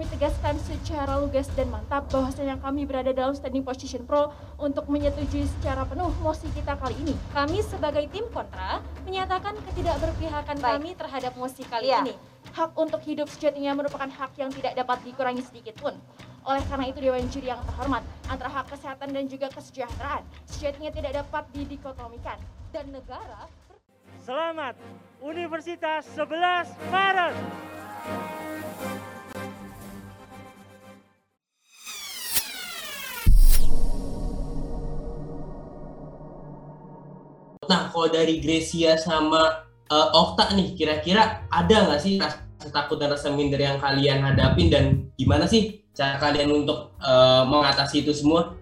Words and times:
kami 0.00 0.16
tegaskan 0.16 0.56
secara 0.64 1.20
lugas 1.20 1.44
dan 1.52 1.68
mantap 1.68 2.08
bahwasanya 2.08 2.56
kami 2.64 2.88
berada 2.88 3.12
dalam 3.12 3.36
standing 3.36 3.60
position 3.60 4.08
pro 4.08 4.32
untuk 4.56 4.88
menyetujui 4.88 5.44
secara 5.44 5.84
penuh 5.84 6.08
mosi 6.24 6.48
kita 6.56 6.72
kali 6.80 6.96
ini. 7.04 7.12
Kami 7.36 7.60
sebagai 7.60 8.08
tim 8.08 8.24
kontra 8.32 8.80
menyatakan 9.04 9.60
ketidakberpihakan 9.60 10.56
Baik. 10.56 10.72
kami 10.80 10.90
terhadap 10.96 11.36
mosi 11.36 11.68
kali 11.68 11.92
Iya. 11.92 12.00
ini. 12.00 12.16
Hak 12.48 12.80
untuk 12.80 13.04
hidup 13.04 13.28
sejatinya 13.28 13.76
merupakan 13.76 14.08
hak 14.08 14.40
yang 14.40 14.48
tidak 14.48 14.72
dapat 14.72 15.04
dikurangi 15.04 15.44
sedikit 15.44 15.76
pun. 15.76 15.92
Oleh 16.48 16.64
karena 16.64 16.88
itu 16.88 17.04
Dewan 17.04 17.28
Juri 17.28 17.52
yang 17.52 17.60
terhormat, 17.68 18.00
antara 18.24 18.48
hak 18.48 18.72
kesehatan 18.72 19.12
dan 19.12 19.28
juga 19.28 19.52
kesejahteraan 19.52 20.24
sejatinya 20.48 20.96
tidak 20.96 21.12
dapat 21.12 21.44
didikotomikan. 21.52 22.40
Dan 22.72 22.88
negara 22.88 23.52
Selamat 24.24 24.80
Universitas 25.20 26.08
11 26.16 26.72
Maret. 26.88 27.36
Nah, 37.70 37.86
kalau 37.94 38.10
dari 38.10 38.42
Gracia 38.42 38.98
sama 38.98 39.62
eh, 39.86 40.08
Okta 40.10 40.50
nih, 40.58 40.74
kira-kira 40.74 41.46
ada 41.46 41.76
nggak 41.86 42.00
sih 42.02 42.18
rasa 42.18 42.68
takut 42.74 42.98
dan 42.98 43.14
rasa 43.14 43.30
minder 43.30 43.62
yang 43.62 43.78
kalian 43.78 44.26
hadapin 44.26 44.66
dan 44.68 44.84
gimana 45.14 45.46
sih 45.46 45.86
cara 45.94 46.18
kalian 46.18 46.50
untuk 46.66 46.98
eh, 46.98 47.42
mengatasi 47.46 48.02
itu 48.02 48.10
semua? 48.10 48.58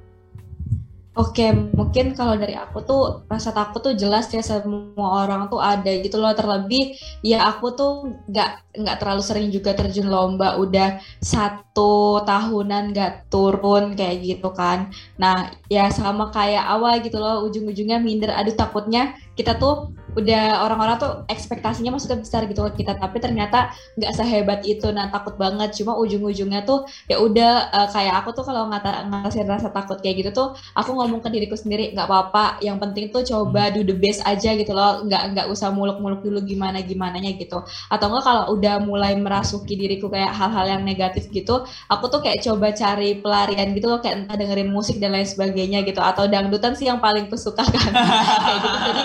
Oke, 1.19 1.51
mungkin 1.51 2.15
kalau 2.15 2.39
dari 2.39 2.55
aku 2.55 2.79
tuh 2.87 3.27
rasa 3.27 3.51
takut 3.51 3.83
tuh 3.83 3.91
jelas 3.99 4.31
ya 4.31 4.39
semua 4.39 5.27
orang 5.27 5.51
tuh 5.51 5.59
ada 5.59 5.91
gitu 5.99 6.15
loh. 6.23 6.31
Terlebih 6.31 6.95
ya 7.27 7.43
aku 7.51 7.75
tuh 7.75 7.91
nggak 8.31 8.79
nggak 8.79 8.97
terlalu 9.03 9.23
sering 9.27 9.49
juga 9.51 9.75
terjun 9.75 10.07
lomba. 10.07 10.55
Udah 10.63 11.03
satu 11.19 12.23
tahunan 12.23 12.95
nggak 12.95 13.13
turun 13.35 13.99
kayak 13.99 14.17
gitu 14.23 14.55
kan. 14.55 14.95
Nah 15.19 15.51
ya 15.67 15.91
sama 15.91 16.31
kayak 16.31 16.63
awal 16.71 17.03
gitu 17.03 17.19
loh. 17.19 17.43
Ujung-ujungnya 17.51 17.99
minder. 17.99 18.31
Aduh 18.39 18.55
takutnya 18.55 19.19
kita 19.35 19.59
tuh 19.59 19.98
udah 20.19 20.67
orang-orang 20.67 20.97
tuh 20.99 21.13
ekspektasinya 21.31 21.95
maksudnya 21.95 22.19
besar 22.21 22.45
gitu 22.51 22.61
ke 22.71 22.83
kita. 22.85 22.99
Tapi 22.99 23.17
ternyata 23.23 23.71
nggak 23.99 24.13
sehebat 24.19 24.61
itu. 24.67 24.91
Nah 24.91 25.09
takut 25.15 25.35
banget. 25.39 25.71
Cuma 25.79 25.95
ujung-ujungnya 26.03 26.67
tuh 26.69 26.85
ya 27.11 27.23
udah 27.23 27.51
eh, 27.73 27.89
kayak 27.95 28.15
aku 28.25 28.31
tuh 28.37 28.45
kalau 28.49 28.69
ngata 28.71 29.09
ngatasin 29.11 29.47
rasa 29.49 29.69
takut 29.71 29.99
kayak 30.03 30.27
gitu 30.27 30.31
tuh 30.35 30.47
aku 30.75 30.91
ngomong 30.99 31.21
ke 31.25 31.29
diriku 31.31 31.55
sendiri 31.55 31.95
nggak 31.95 32.07
apa-apa. 32.11 32.59
Yang 32.65 32.77
penting 32.83 33.05
tuh 33.15 33.23
coba 33.25 33.71
do 33.75 33.81
the 33.87 33.95
best 33.97 34.21
aja 34.27 34.51
gitu 34.59 34.73
loh. 34.75 35.07
Nggak 35.07 35.23
nggak 35.35 35.47
usah 35.53 35.71
muluk-muluk 35.73 36.21
dulu 36.27 36.43
gimana 36.45 36.83
gimananya 36.83 37.33
gitu. 37.39 37.63
Atau 37.93 38.11
enggak 38.11 38.25
kalau 38.27 38.45
udah 38.59 38.75
mulai 38.83 39.15
merasuki 39.19 39.75
diriku 39.79 40.11
kayak 40.11 40.35
hal-hal 40.35 40.67
yang 40.79 40.83
negatif 40.85 41.29
gitu 41.31 41.65
aku 41.93 42.05
tuh 42.13 42.21
kayak 42.25 42.41
coba 42.45 42.73
cari 42.75 43.19
pelarian 43.23 43.69
gitu 43.77 43.87
loh. 43.91 44.01
Kayak 44.03 44.27
entah 44.27 44.37
dengerin 44.41 44.71
musik 44.71 44.97
dan 45.03 45.15
lain 45.15 45.29
sebagainya 45.29 45.79
gitu. 45.87 46.01
Atau 46.03 46.27
dangdutan 46.31 46.75
sih 46.79 46.87
yang 46.91 47.01
paling 47.03 47.27
kusuka 47.31 47.65
kan. 47.65 47.93
Kayak 48.45 48.61
gitu. 48.65 48.79
Jadi 48.87 49.03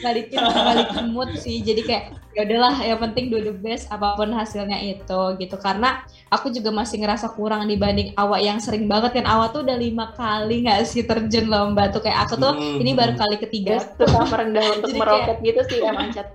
balikin 0.00 0.40
balikin 0.40 1.06
mood 1.12 1.30
sih 1.36 1.60
jadi 1.60 1.82
kayak 1.84 2.04
ya 2.30 2.46
udahlah 2.46 2.74
yang 2.80 3.00
penting 3.02 3.28
do 3.28 3.42
the 3.42 3.52
best 3.52 3.90
apa 3.90 4.14
pun 4.14 4.30
hasilnya 4.32 4.78
itu 4.80 5.20
gitu 5.36 5.56
karena 5.58 6.00
aku 6.30 6.48
juga 6.48 6.70
masih 6.70 7.02
ngerasa 7.02 7.34
kurang 7.34 7.66
dibanding 7.66 8.14
awak 8.14 8.40
yang 8.40 8.56
sering 8.62 8.86
banget 8.86 9.20
kan 9.20 9.26
awak 9.26 9.50
tuh 9.50 9.66
udah 9.66 9.76
lima 9.76 10.14
kali 10.14 10.64
nggak 10.64 10.86
sih 10.86 11.02
terjun 11.04 11.50
lomba 11.50 11.90
tuh 11.90 12.00
kayak 12.00 12.28
aku 12.28 12.38
tuh 12.38 12.52
Hmm. 12.54 12.82
ini 12.82 12.92
baru 12.94 13.14
kali 13.14 13.36
ketiga 13.38 13.78
susah 13.98 14.26
merendah 14.26 14.66
untuk 14.78 14.90
Jadi 14.90 15.00
meroket 15.00 15.36
gitu 15.42 15.60
sih 15.70 15.78
emang 15.82 16.10
Cat. 16.10 16.28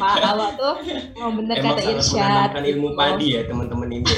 Pak 0.00 0.16
awak 0.24 0.50
tuh 0.56 0.74
mau 1.20 1.30
bener 1.36 1.56
Emang 1.60 1.76
kata 1.76 1.82
Irsyad 1.84 2.24
menanamkan 2.24 2.64
ilmu 2.64 2.88
padi 2.96 3.26
ya 3.36 3.40
teman-teman 3.44 3.88
ini. 3.92 4.08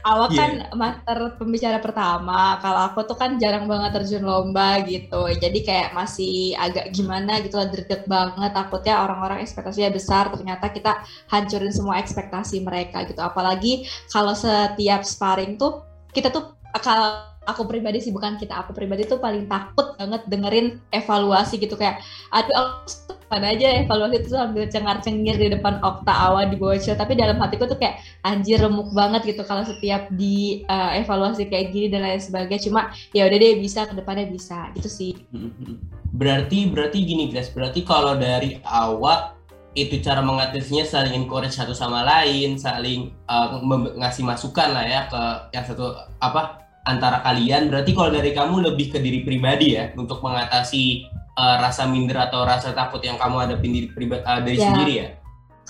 Awak 0.00 0.28
Iya. 0.32 0.38
kan 0.40 0.50
master 0.80 1.18
pembicara 1.36 1.76
pertama, 1.76 2.56
kalau 2.64 2.88
aku 2.88 3.04
tuh 3.04 3.20
kan 3.20 3.36
jarang 3.36 3.68
banget 3.68 3.92
terjun 4.00 4.24
lomba 4.24 4.80
gitu, 4.88 5.28
jadi 5.36 5.58
kayak 5.60 5.88
masih 5.92 6.56
agak 6.56 6.88
gimana 6.96 7.36
gitu 7.44 7.60
lah, 7.60 7.68
deg 7.68 7.84
banget, 8.08 8.50
takutnya 8.56 9.04
orang-orang 9.04 9.44
ekspektasinya 9.44 9.92
besar, 9.92 10.32
ternyata 10.32 10.72
kita 10.72 11.04
hancurin 11.28 11.68
semua 11.68 12.00
ekspektasi 12.00 12.64
mereka 12.64 13.04
gitu, 13.04 13.20
apalagi 13.20 13.84
kalau 14.08 14.32
setiap 14.32 15.04
sparring 15.04 15.60
tuh, 15.60 15.84
kita 16.16 16.32
tuh 16.32 16.56
kalau 16.80 17.28
aku 17.44 17.68
pribadi 17.68 18.00
sih 18.00 18.08
bukan 18.08 18.40
kita, 18.40 18.56
aku 18.56 18.72
pribadi 18.72 19.04
tuh 19.04 19.20
paling 19.20 19.44
takut 19.52 19.92
banget 20.00 20.24
dengerin 20.32 20.80
evaluasi 20.96 21.60
gitu. 21.60 21.74
Kayak, 21.76 22.00
aduh 22.32 22.56
aku 22.88 23.19
mana 23.30 23.54
aja 23.54 23.86
evaluasi 23.86 24.26
itu 24.26 24.34
sambil 24.34 24.66
cengar-cengir 24.66 25.38
di 25.38 25.54
depan 25.54 25.78
Okta 25.78 26.10
Awa 26.10 26.50
di 26.50 26.58
bocil 26.58 26.98
tapi 26.98 27.14
dalam 27.14 27.38
hatiku 27.38 27.70
tuh 27.70 27.78
kayak 27.78 28.02
anjir 28.26 28.58
remuk 28.58 28.90
banget 28.90 29.22
gitu 29.22 29.46
kalau 29.46 29.62
setiap 29.62 30.10
di 30.10 30.66
uh, 30.66 30.98
evaluasi 30.98 31.46
kayak 31.46 31.70
gini 31.70 31.86
dan 31.94 32.02
lain 32.02 32.18
sebagainya. 32.18 32.66
Cuma 32.66 32.90
ya 33.14 33.30
udah 33.30 33.38
deh 33.38 33.62
bisa 33.62 33.86
ke 33.86 33.94
depannya 33.94 34.26
bisa 34.26 34.74
gitu 34.74 34.90
sih. 34.90 35.14
Berarti 36.10 36.66
berarti 36.74 36.98
gini 37.06 37.30
guys, 37.30 37.54
berarti 37.54 37.86
kalau 37.86 38.18
dari 38.18 38.58
awak 38.66 39.38
itu 39.78 40.02
cara 40.02 40.18
mengatasinya 40.18 40.82
saling 40.82 41.14
encourage 41.14 41.54
satu 41.54 41.70
sama 41.70 42.02
lain, 42.02 42.58
saling 42.58 43.14
uh, 43.30 43.62
ngasih 43.94 44.26
masukan 44.26 44.74
lah 44.74 44.82
ya 44.82 45.00
ke 45.06 45.22
yang 45.54 45.62
satu 45.62 45.94
apa 46.18 46.66
antara 46.82 47.22
kalian. 47.22 47.70
Berarti 47.70 47.94
kalau 47.94 48.10
dari 48.10 48.34
kamu 48.34 48.74
lebih 48.74 48.90
ke 48.90 48.98
diri 48.98 49.22
pribadi 49.22 49.78
ya 49.78 49.94
untuk 49.94 50.18
mengatasi 50.18 51.06
uh, 51.40 51.56
rasa 51.56 51.88
minder 51.88 52.20
atau 52.20 52.44
rasa 52.44 52.76
takut 52.76 53.00
yang 53.00 53.16
kamu 53.16 53.48
hadapin 53.48 53.72
diri 53.72 53.88
pribadi 53.88 54.20
dari 54.20 54.56
Ya. 54.60 54.68
sendiri 54.68 54.92
ya. 55.00 55.08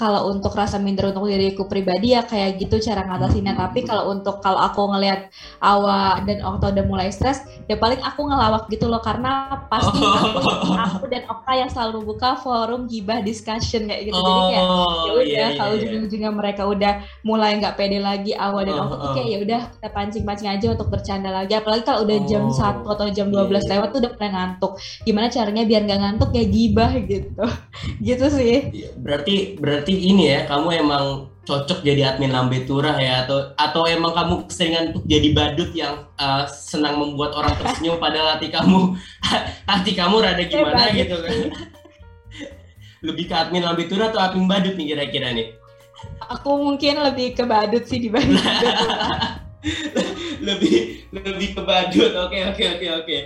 Kalau 0.01 0.33
untuk 0.33 0.53
rasa 0.57 0.81
minder 0.81 1.13
untuk 1.13 1.29
diriku 1.29 1.69
pribadi 1.69 2.17
ya 2.17 2.25
kayak 2.25 2.57
gitu 2.57 2.81
cara 2.81 3.05
ngatasinnya. 3.05 3.53
Hmm. 3.53 3.63
tapi 3.69 3.81
kalau 3.85 4.05
untuk 4.15 4.41
kalau 4.41 4.57
aku 4.65 4.81
ngelihat 4.97 5.29
Awa 5.61 6.25
dan 6.25 6.41
Okta 6.41 6.73
udah 6.73 6.85
mulai 6.89 7.09
stres 7.13 7.45
ya 7.69 7.77
paling 7.77 8.01
aku 8.01 8.21
ngelawak 8.29 8.65
gitu 8.73 8.89
loh. 8.89 9.01
Karena 9.05 9.61
pasti 9.69 10.01
aku, 10.01 10.41
aku 10.73 11.05
dan 11.13 11.23
Okta 11.29 11.53
yang 11.57 11.71
selalu 11.71 12.03
membuka 12.03 12.41
forum 12.41 12.89
gibah 12.89 13.21
discussion 13.21 13.85
kayak 13.89 14.09
gitu. 14.09 14.21
Jadi 14.21 14.43
kayak 14.49 14.67
ya 15.05 15.13
Oh, 15.13 15.13
udah 15.21 15.25
iya, 15.27 15.47
iya, 15.53 15.59
kalau 15.59 15.73
iya. 15.77 15.85
ujung-ujungnya 15.87 16.31
mereka 16.33 16.63
udah 16.65 16.93
mulai 17.23 17.51
nggak 17.61 17.75
pede 17.77 17.99
lagi 18.01 18.33
awal 18.37 18.65
dan 18.65 18.77
Oh, 18.77 18.83
Okta 18.89 18.97
tuh 19.05 19.09
oh. 19.11 19.15
kayak 19.17 19.29
ya 19.29 19.39
udah 19.45 19.61
kita 19.77 19.89
pancing-pancing 19.93 20.49
aja 20.51 20.67
untuk 20.73 20.89
bercanda 20.89 21.31
lagi. 21.31 21.53
Apalagi 21.57 21.83
kalau 21.85 22.01
udah 22.09 22.19
jam 22.25 22.45
Oh, 22.47 22.53
1 22.53 22.87
atau 22.89 23.07
jam 23.13 23.27
iya, 23.29 23.35
12 23.45 23.65
iya. 23.67 23.71
lewat 23.77 23.89
tuh 23.93 23.99
udah 24.03 24.13
mulai 24.17 24.31
ngantuk. 24.33 24.73
Gimana 25.07 25.27
caranya 25.29 25.63
biar 25.69 25.81
nggak 25.87 26.01
ngantuk 26.03 26.31
ya 26.33 26.45
gibah 26.49 26.93
gitu. 27.05 27.45
Gitu 28.07 28.27
sih. 28.33 28.57
Iya, 28.71 28.89
Berarti 28.97 29.35
berarti 29.91 30.07
ini 30.15 30.25
ya, 30.31 30.47
kamu 30.47 30.69
emang 30.87 31.05
cocok 31.43 31.83
jadi 31.83 32.15
admin 32.15 32.31
lambe 32.31 32.63
turah 32.63 32.95
ya 32.95 33.27
atau 33.27 33.51
atau 33.59 33.83
emang 33.89 34.15
kamu 34.15 34.47
keseringan 34.47 34.95
untuk 34.95 35.03
jadi 35.11 35.29
badut 35.35 35.71
yang 35.75 36.07
uh, 36.15 36.47
senang 36.47 37.01
membuat 37.01 37.35
orang 37.35 37.59
tersenyum 37.59 37.99
padahal 38.05 38.39
hati 38.39 38.55
kamu 38.55 38.95
hati 39.71 39.93
kamu 39.99 40.17
rada 40.23 40.45
gimana 40.47 40.95
gitu 40.95 41.17
kan. 41.19 41.51
Lebih 43.01 43.33
ke 43.33 43.35
admin 43.35 43.67
lambe 43.67 43.89
turah 43.91 44.15
atau 44.15 44.23
admin 44.23 44.47
badut 44.47 44.79
nih 44.79 44.95
kira-kira 44.95 45.35
nih? 45.35 45.59
aku 46.31 46.57
mungkin 46.57 46.97
lebih 46.97 47.37
ke 47.37 47.45
badut 47.45 47.85
sih 47.85 48.01
dibanding 48.01 48.41
lebih 50.49 51.05
lebih 51.13 51.49
ke 51.59 51.63
badut. 51.67 52.15
Oke 52.25 52.39
oke 52.47 52.65
oke 52.79 52.87
oke. 53.05 53.17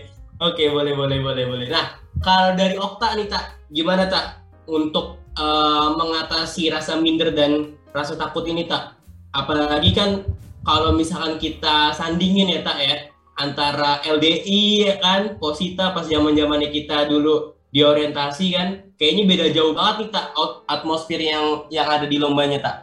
Oke, 0.42 0.66
boleh 0.66 0.98
boleh 0.98 1.22
boleh 1.22 1.44
boleh. 1.46 1.66
Nah, 1.70 1.94
kalau 2.18 2.58
dari 2.58 2.74
Okta 2.74 3.14
nih 3.14 3.30
Tak, 3.30 3.70
gimana 3.70 4.10
Tak 4.10 4.43
untuk 4.66 5.20
eh, 5.36 5.88
mengatasi 5.94 6.72
rasa 6.72 6.96
minder 6.98 7.30
dan 7.34 7.74
rasa 7.94 8.18
takut 8.18 8.44
ini 8.48 8.66
Tak? 8.66 8.96
Apalagi 9.34 9.90
kan 9.94 10.22
kalau 10.64 10.94
misalkan 10.96 11.36
kita 11.36 11.92
sandingin 11.92 12.48
ya 12.48 12.60
Tak 12.64 12.78
ya 12.80 12.96
antara 13.36 13.98
LDI 14.06 14.86
ya 14.86 14.94
kan, 15.02 15.36
Posita 15.42 15.90
pas 15.90 16.06
zaman-zamannya 16.06 16.70
kita 16.70 17.10
dulu 17.10 17.52
di 17.74 17.82
orientasi 17.82 18.46
kan, 18.54 18.68
kayaknya 18.94 19.22
beda 19.26 19.46
jauh 19.50 19.74
banget 19.74 20.06
nih 20.06 20.10
Tak 20.14 20.26
atmosfer 20.70 21.18
yang 21.18 21.66
yang 21.68 21.86
ada 21.90 22.06
di 22.06 22.16
lombanya 22.22 22.58
Tak. 22.62 22.76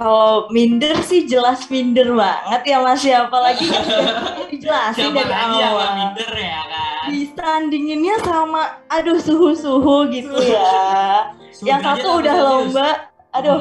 Kalau 0.00 0.48
minder 0.48 0.96
sih 1.04 1.28
jelas 1.28 1.68
minder 1.68 2.16
banget 2.16 2.62
ya 2.72 2.80
Mas 2.80 3.04
ya 3.04 3.28
apalagi 3.28 3.68
dijelasin 4.50 5.12
dari 5.12 5.28
awal. 5.28 5.92
minder 5.92 6.32
ya 6.32 6.60
kan? 6.64 6.89
Disandinginnya 7.08 8.20
sama 8.20 8.84
aduh 8.86 9.16
suhu-suhu 9.16 10.12
gitu 10.12 10.36
ya. 10.36 11.32
Yang 11.64 11.80
Sudrajat 11.80 11.82
satu 11.96 12.08
apa 12.12 12.18
udah 12.20 12.36
lomba, 12.36 12.88
aduh 13.32 13.60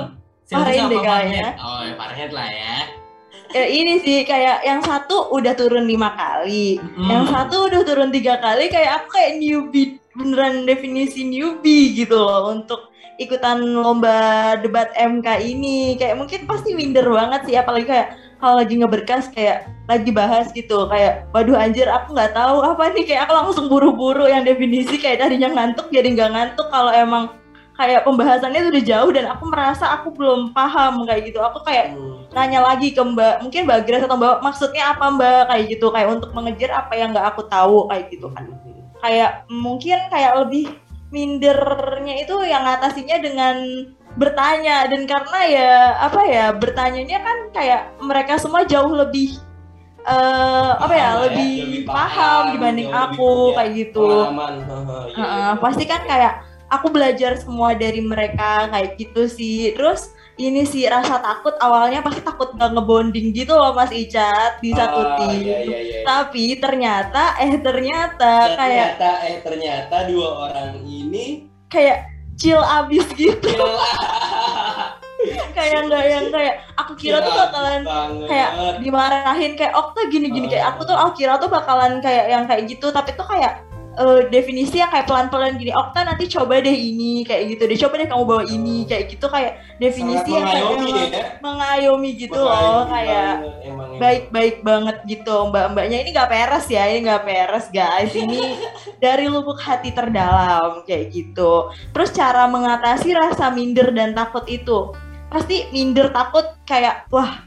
Hmm. 0.50 0.66
Parahin 0.66 0.90
deh 0.90 0.98
kayaknya. 0.98 1.48
Oh, 1.62 1.86
ya 1.86 1.94
Fahrenheit 1.94 2.32
lah 2.34 2.48
ya. 2.50 2.76
ya 3.50 3.66
ini 3.66 4.02
sih 4.02 4.26
kayak 4.26 4.66
yang 4.66 4.82
satu 4.82 5.30
udah 5.30 5.54
turun 5.54 5.86
lima 5.86 6.14
kali, 6.14 6.78
Mm. 6.78 7.06
yang 7.06 7.26
satu 7.30 7.70
udah 7.70 7.82
turun 7.86 8.10
tiga 8.10 8.38
kali 8.38 8.66
kayak 8.66 8.98
aku 8.98 9.14
kayak 9.14 9.38
newbie 9.38 9.98
beneran 10.14 10.66
definisi 10.66 11.22
newbie 11.22 11.94
gitu 11.94 12.18
loh 12.18 12.50
untuk 12.50 12.90
ikutan 13.18 13.62
lomba 13.62 14.58
debat 14.58 14.90
MK 14.94 15.28
ini 15.46 15.98
kayak 15.98 16.18
mungkin 16.18 16.46
pasti 16.46 16.74
minder 16.74 17.06
banget 17.06 17.46
sih 17.46 17.58
apalagi 17.58 17.86
kayak 17.86 18.08
kalau 18.40 18.56
lagi 18.64 18.80
ngeberkas 18.80 19.28
kayak 19.36 19.68
lagi 19.92 20.16
bahas 20.16 20.48
gitu 20.56 20.88
kayak 20.88 21.28
waduh 21.36 21.60
anjir 21.60 21.86
aku 21.92 22.16
nggak 22.16 22.32
tahu 22.32 22.64
apa 22.64 22.96
nih. 22.96 23.04
Kayak 23.04 23.28
aku 23.28 23.34
langsung 23.36 23.66
buru-buru 23.68 24.26
yang 24.32 24.48
definisi 24.48 24.96
kayak 24.96 25.28
tadinya 25.28 25.52
ngantuk 25.52 25.92
jadi 25.92 26.08
nggak 26.08 26.32
ngantuk. 26.32 26.68
Kalau 26.72 26.92
emang 26.96 27.36
kayak 27.76 28.04
pembahasannya 28.04 28.60
tuh 28.64 28.72
udah 28.76 28.86
jauh 28.88 29.12
dan 29.16 29.26
aku 29.32 29.44
merasa 29.48 29.86
aku 30.00 30.12
belum 30.16 30.56
paham 30.56 31.04
kayak 31.08 31.32
gitu. 31.32 31.40
Aku 31.44 31.64
kayak 31.68 31.96
Hmm. 31.96 32.28
nanya 32.36 32.62
lagi 32.64 32.96
ke 32.96 33.02
mbak 33.02 33.44
mungkin 33.44 33.68
mbak 33.68 33.90
Grace 33.90 34.06
atau 34.08 34.16
mbak 34.16 34.40
maksudnya 34.40 34.96
apa 34.96 35.06
mbak? 35.12 35.52
Kayak 35.52 35.64
gitu 35.76 35.88
kayak 35.92 36.08
untuk 36.16 36.32
mengejar 36.32 36.72
apa 36.76 36.94
yang 36.96 37.12
nggak 37.12 37.28
aku 37.36 37.44
tahu 37.48 37.88
kayak 37.92 38.08
gitu 38.12 38.28
kan. 38.32 38.48
Kayak 39.00 39.48
mungkin 39.48 40.00
kayak 40.12 40.34
lebih 40.44 40.76
mindernya 41.10 42.22
itu 42.22 42.36
yang 42.46 42.64
ngatasinya 42.64 43.18
dengan 43.18 43.56
bertanya 44.18 44.90
dan 44.90 45.06
karena 45.06 45.40
ya 45.46 45.72
apa 46.02 46.22
ya 46.26 46.46
bertanyanya 46.56 47.20
kan 47.22 47.38
kayak 47.54 47.82
mereka 48.02 48.42
semua 48.42 48.66
jauh 48.66 48.90
lebih 48.92 49.38
eh 50.00 50.72
apa 50.80 50.94
ya 50.96 51.02
ya, 51.02 51.10
lebih, 51.28 51.52
lebih 51.70 51.82
paham, 51.86 52.00
paham, 52.08 52.44
dibanding 52.56 52.90
lebih 52.90 53.04
aku 53.06 53.32
kayak 53.54 53.72
gitu 53.78 54.08
Pengalaman. 54.08 54.54
Iya, 55.14 55.18
Heeh, 55.20 55.50
iya. 55.54 55.62
pasti 55.62 55.84
kan 55.86 56.02
kayak 56.08 56.34
aku 56.72 56.88
belajar 56.90 57.32
semua 57.38 57.76
dari 57.76 58.00
mereka 58.02 58.70
kayak 58.72 58.96
gitu 58.98 59.28
sih 59.28 59.74
terus 59.76 60.14
ini 60.40 60.64
sih 60.64 60.88
rasa 60.88 61.20
takut 61.20 61.52
awalnya 61.60 62.00
pasti 62.00 62.24
takut 62.24 62.56
gak 62.56 62.72
ngebonding 62.72 63.36
gitu 63.36 63.52
loh 63.52 63.76
Mas 63.76 63.92
Icat 63.92 64.64
di 64.64 64.72
satu 64.72 65.00
Ah, 65.04 65.16
tim 65.20 65.44
iya, 65.44 65.58
iya, 65.68 65.80
iya. 65.84 66.00
tapi 66.08 66.56
ternyata 66.58 67.36
eh 67.44 67.60
ternyata 67.60 68.56
kayak 68.56 68.96
ternyata 68.96 69.10
eh 69.28 69.38
ternyata 69.44 69.96
dua 70.08 70.28
orang 70.48 70.80
ini 70.88 71.52
kayak 71.68 72.08
chill 72.40 72.64
abis 72.64 73.06
gitu 73.20 73.52
gila 73.52 73.88
kayak 75.58 75.92
nggak 75.92 76.04
yang 76.08 76.28
kayak 76.32 76.56
aku 76.80 76.96
kira 76.96 77.20
tuh 77.20 77.36
bakalan 77.36 77.84
banget. 77.84 78.28
kayak 78.32 78.52
dimarahin 78.80 79.54
kayak 79.60 79.74
Okta 79.76 80.08
gini-gini 80.08 80.48
kayak 80.48 80.74
aku 80.76 80.88
tuh 80.88 80.96
aku 80.96 81.12
kira 81.20 81.36
tuh 81.36 81.52
bakalan 81.52 82.00
kayak 82.00 82.32
yang 82.32 82.48
kayak 82.48 82.72
gitu 82.72 82.88
tapi 82.96 83.12
tuh 83.20 83.28
kayak 83.28 83.68
eh, 84.00 84.22
definisi 84.32 84.80
yang 84.80 84.88
kayak 84.88 85.06
pelan-pelan 85.12 85.60
gini 85.60 85.76
Okta 85.76 86.08
nanti 86.08 86.32
coba 86.32 86.64
deh 86.64 86.72
ini 86.72 87.28
kayak 87.28 87.56
gitu 87.56 87.64
deh. 87.68 87.78
Coba 87.78 87.94
deh 88.00 88.08
kamu 88.08 88.24
bawa 88.24 88.44
ini 88.48 88.88
kayak 88.88 89.12
gitu 89.12 89.28
kayak 89.28 89.60
sangat 89.60 89.78
definisi 89.80 90.30
yang 90.32 90.46
kayak 90.48 90.64
mengayomi 90.64 90.90
emang 90.90 91.12
ya. 91.12 91.24
mengayomi 91.44 92.10
gitu 92.16 92.40
loh 92.40 92.52
Mengayomi 92.52 92.92
kayak 92.92 93.34
emang, 93.36 93.60
emang. 93.68 93.90
baik-baik 94.00 94.58
banget 94.64 94.98
gitu 95.06 95.36
mbak-mbaknya. 95.52 95.98
Ini 96.04 96.10
nggak 96.16 96.30
peres 96.32 96.66
ya 96.72 96.84
ini 96.88 97.00
nggak 97.06 97.24
peres 97.28 97.66
guys. 97.76 98.12
Ini 98.16 98.40
dari 99.04 99.26
lubuk 99.28 99.60
hati 99.60 99.90
terdalam 99.92 100.82
kayak 100.88 101.12
gitu. 101.12 101.70
Terus 101.92 102.10
cara 102.16 102.48
mengatasi 102.48 103.12
rasa 103.12 103.52
minder 103.52 103.92
dan 103.92 104.16
takut 104.16 104.48
itu. 104.48 104.96
Pasti 105.30 105.68
minder 105.76 106.10
takut 106.10 106.46
kayak 106.64 107.06
wah 107.12 107.44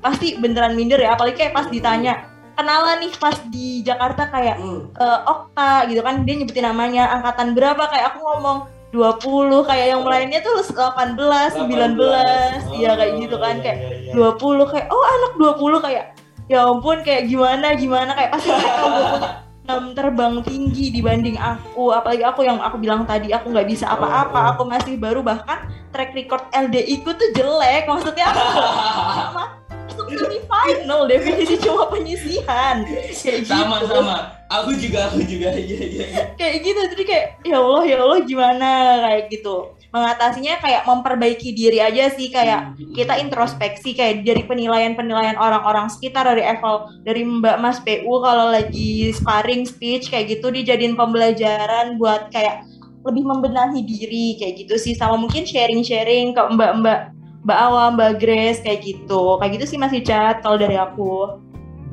pasti 0.00 0.38
beneran 0.38 0.78
minder 0.78 1.02
ya. 1.02 1.18
Apalagi 1.18 1.34
kayak 1.42 1.54
pas 1.56 1.66
ditanya 1.66 2.35
kenalan 2.56 2.96
nih 2.98 3.12
pas 3.20 3.36
di 3.46 3.84
Jakarta 3.84 4.26
kayak 4.26 4.56
Hmm. 4.58 4.88
eh, 4.96 5.20
Okta 5.28 5.84
gitu 5.86 6.00
kan 6.00 6.24
dia 6.24 6.34
nyebutin 6.34 6.64
namanya 6.64 7.12
angkatan 7.12 7.52
berapa? 7.52 7.82
Kayak 7.86 8.16
aku 8.16 8.18
ngomong 8.24 8.58
20 8.90 9.66
kayak 9.68 9.86
yang 9.92 10.02
lainnya 10.02 10.40
tuh 10.40 10.64
18, 10.64 11.52
19 11.68 12.72
iya 12.80 12.96
kayak 12.96 13.12
gitu 13.20 13.36
kan 13.36 13.60
iya, 13.60 13.62
kayak 13.62 13.78
iya, 14.08 14.14
iya. 14.14 14.32
20 14.40 14.72
kayak 14.72 14.86
oh 14.88 15.04
anak 15.04 15.32
20 15.36 15.84
kayak 15.84 16.04
ya 16.46 16.62
ampun 16.64 16.98
kayak 17.04 17.26
gimana 17.28 17.74
gimana? 17.76 18.10
Kayak 18.14 18.30
pasti 18.38 18.48
mereka 18.48 18.80
udah 18.88 19.04
punya 19.12 19.30
jam 19.66 19.82
terbang 19.98 20.34
tinggi 20.46 20.84
dibanding 20.94 21.36
aku. 21.36 21.90
Apalagi 21.90 22.22
aku 22.22 22.40
yang 22.46 22.62
aku 22.62 22.78
bilang 22.78 23.02
tadi 23.02 23.34
aku 23.34 23.50
nggak 23.50 23.66
bisa 23.66 23.90
Oh, 23.90 23.98
oh. 23.98 24.06
apa-apa 24.06 24.54
aku 24.54 24.62
masih 24.64 24.94
baru 24.96 25.20
bahkan 25.20 25.66
track 25.90 26.14
record 26.14 26.46
LDI 26.54 27.02
ku 27.02 27.10
tuh 27.12 27.28
jelek. 27.34 27.84
Maksudnya 27.90 28.30
aku 28.30 28.42
masuk 29.86 30.06
semifinal 30.18 31.06
definisi 31.06 31.54
cuma 31.62 31.86
penyisihan. 31.88 32.82
Kayak 32.82 33.46
gitu. 33.46 33.54
Sama 33.54 33.76
sama. 33.86 34.16
Aku 34.46 34.70
juga 34.78 35.10
aku 35.10 35.22
juga. 35.26 35.50
Iya 35.54 35.78
iya 35.82 36.06
iya. 36.06 36.22
kayak 36.38 36.56
gitu. 36.62 36.80
Jadi 36.94 37.04
kayak 37.06 37.26
ya 37.42 37.58
Allah 37.58 37.82
ya 37.86 37.96
Allah 38.02 38.20
gimana? 38.22 38.70
Kayak 39.06 39.22
gitu. 39.30 39.56
Mengatasinya 39.90 40.54
kayak 40.60 40.82
memperbaiki 40.86 41.50
diri 41.54 41.78
aja 41.82 42.10
sih. 42.14 42.30
Kayak 42.30 42.74
Hmm. 42.74 42.94
kita 42.94 43.18
introspeksi 43.18 43.94
kayak 43.94 44.22
dari 44.22 44.42
penilaian-penilaian 44.46 45.38
orang-orang 45.38 45.90
sekitar. 45.90 46.26
Dari 46.26 46.42
eval 46.46 46.90
dari 47.06 47.22
Mbak 47.22 47.56
Mas 47.62 47.78
PU 47.82 48.22
kalau 48.22 48.50
lagi 48.50 49.10
sparring 49.14 49.66
speech 49.66 50.10
kayak 50.10 50.30
gitu 50.30 50.50
dijadiin 50.50 50.94
pembelajaran 50.98 51.98
buat 51.98 52.30
kayak 52.30 52.66
lebih 53.06 53.22
membenahi 53.22 53.86
diri 53.86 54.34
kayak 54.38 54.66
gitu 54.66 54.74
sih. 54.78 54.94
Sama 54.94 55.14
mungkin 55.18 55.46
sharing-sharing 55.46 56.34
ke 56.34 56.42
Mbak-mbak 56.54 57.15
Mbak 57.46 57.58
Awa, 57.62 57.94
Mbak 57.94 58.12
Grace 58.18 58.58
kayak 58.58 58.82
gitu. 58.82 59.38
Kayak 59.38 59.52
gitu 59.54 59.64
sih 59.70 59.78
masih 59.78 60.02
chat 60.02 60.42
kalau 60.42 60.58
dari 60.58 60.74
aku. 60.74 61.38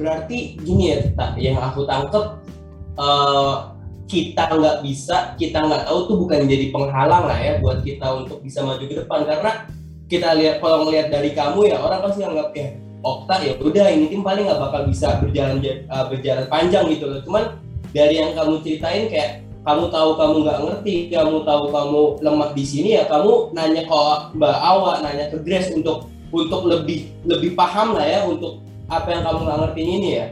Berarti 0.01 0.57
gini 0.57 0.89
ya 0.89 1.05
Tita, 1.05 1.37
yang 1.37 1.61
aku 1.61 1.85
tangkep 1.85 2.25
eh, 2.97 3.53
kita 4.09 4.49
nggak 4.49 4.81
bisa 4.81 5.37
kita 5.37 5.61
nggak 5.61 5.85
tahu 5.85 5.99
tuh 6.09 6.17
bukan 6.25 6.49
jadi 6.49 6.73
penghalang 6.73 7.29
lah 7.29 7.37
ya 7.37 7.61
buat 7.61 7.85
kita 7.85 8.25
untuk 8.25 8.41
bisa 8.41 8.65
maju 8.65 8.81
ke 8.81 9.05
depan. 9.05 9.29
Karena 9.29 9.69
kita 10.09 10.33
lihat 10.41 10.57
kalau 10.57 10.89
ngelihat 10.89 11.13
dari 11.13 11.37
kamu 11.37 11.69
ya 11.69 11.77
orang 11.77 12.01
pasti 12.01 12.25
anggap 12.25 12.49
ya 12.57 12.73
Okta 13.03 13.35
ya 13.43 13.53
udah 13.59 13.85
ini 13.93 14.09
tim 14.09 14.23
paling 14.25 14.49
nggak 14.49 14.57
bakal 14.57 14.81
bisa 14.89 15.21
berjalan 15.21 15.61
ja- 15.61 15.85
eh, 15.85 16.05
berjalan 16.09 16.49
panjang 16.49 16.89
gitu 16.89 17.05
loh. 17.05 17.21
Cuman 17.21 17.61
dari 17.93 18.17
yang 18.17 18.33
kamu 18.33 18.57
ceritain 18.65 19.05
kayak 19.05 19.42
kamu 19.63 19.83
tahu 19.89 20.09
kamu 20.19 20.35
nggak 20.43 20.59
ngerti 20.59 20.95
kamu 21.07 21.37
tahu 21.47 21.63
kamu 21.71 22.01
lemah 22.19 22.49
di 22.51 22.63
sini 22.67 22.99
ya 22.99 23.07
kamu 23.07 23.55
nanya 23.55 23.83
ke 23.87 24.03
Mbak 24.35 24.57
Awa 24.59 24.99
nanya 24.99 25.31
ke 25.31 25.37
Grace 25.39 25.71
untuk 25.71 26.11
untuk 26.35 26.67
lebih 26.67 27.07
lebih 27.23 27.55
paham 27.55 27.95
lah 27.95 28.03
ya 28.03 28.19
untuk 28.27 28.59
apa 28.91 29.07
yang 29.13 29.23
kamu 29.23 29.39
nggak 29.47 29.59
ngerti 29.63 29.81
ini 29.81 30.09
ya. 30.19 30.27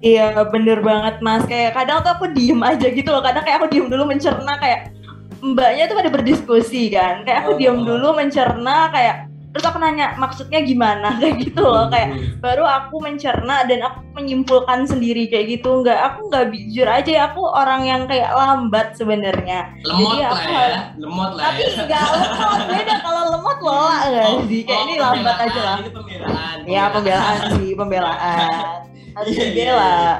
Iya 0.00 0.26
bener 0.48 0.80
banget 0.80 1.20
mas. 1.20 1.44
Kayak 1.44 1.76
kadang 1.76 2.00
tuh 2.00 2.12
aku 2.16 2.26
diem 2.32 2.60
aja 2.64 2.88
gitu 2.88 3.08
loh. 3.12 3.20
Kadang 3.20 3.44
kayak 3.44 3.60
aku 3.60 3.68
diem 3.68 3.88
dulu 3.92 4.08
mencerna 4.08 4.56
kayak 4.56 4.96
mbaknya 5.44 5.84
tuh 5.88 5.96
pada 5.96 6.10
berdiskusi 6.12 6.88
kan. 6.88 7.24
Kayak 7.24 7.44
aku 7.44 7.52
Oh. 7.52 7.58
diem 7.60 7.78
dulu 7.84 8.08
mencerna 8.16 8.88
kayak 8.92 9.29
terus 9.50 9.66
aku 9.66 9.78
nanya 9.82 10.14
maksudnya 10.14 10.62
gimana? 10.62 11.14
Kayak 11.20 11.36
gitu 11.42 11.62
loh 11.66 11.90
kayak 11.90 12.38
baru 12.38 12.64
aku 12.64 13.02
mencerna 13.02 13.66
dan 13.66 13.82
aku 13.82 13.98
menyimpulkan 14.14 14.86
sendiri 14.86 15.26
kayak 15.26 15.58
gitu. 15.58 15.82
Nggak 15.82 15.98
aku 15.98 16.30
nggak 16.30 16.44
jujur 16.54 16.86
aja 16.86 17.10
ya 17.10 17.22
aku 17.34 17.42
orang 17.44 17.82
yang 17.86 18.02
kayak 18.06 18.30
lambat 18.30 18.94
sebenarnya. 18.94 19.74
Lemot 19.82 20.14
Jadi 20.14 20.22
lah 20.22 20.30
aku 20.30 20.48
ya 20.50 20.80
lemot 20.96 21.30
lah 21.34 21.44
tapi 21.50 21.62
ya. 21.66 21.82
nggak 21.86 22.04
lemot 22.14 22.60
beda 22.70 22.94
kalau 23.02 23.22
lemot 23.34 23.58
lola 23.60 23.98
nggak 24.06 24.26
sih? 24.46 24.60
Kayak 24.62 24.82
ini 24.86 24.94
lambat 24.98 25.36
pembelaan, 25.36 25.48
aja 25.50 25.60
lah. 25.60 25.76
Ini 25.80 25.90
pembelaan 25.90 26.58
ya 26.64 26.84
pembelaan. 26.94 27.36
sih 27.58 27.70
pembelaan. 27.74 28.78
Harus 29.10 29.34
Iya, 29.34 29.42
iya, 29.42 29.50
dibela 29.50 29.90
eh. 29.90 30.16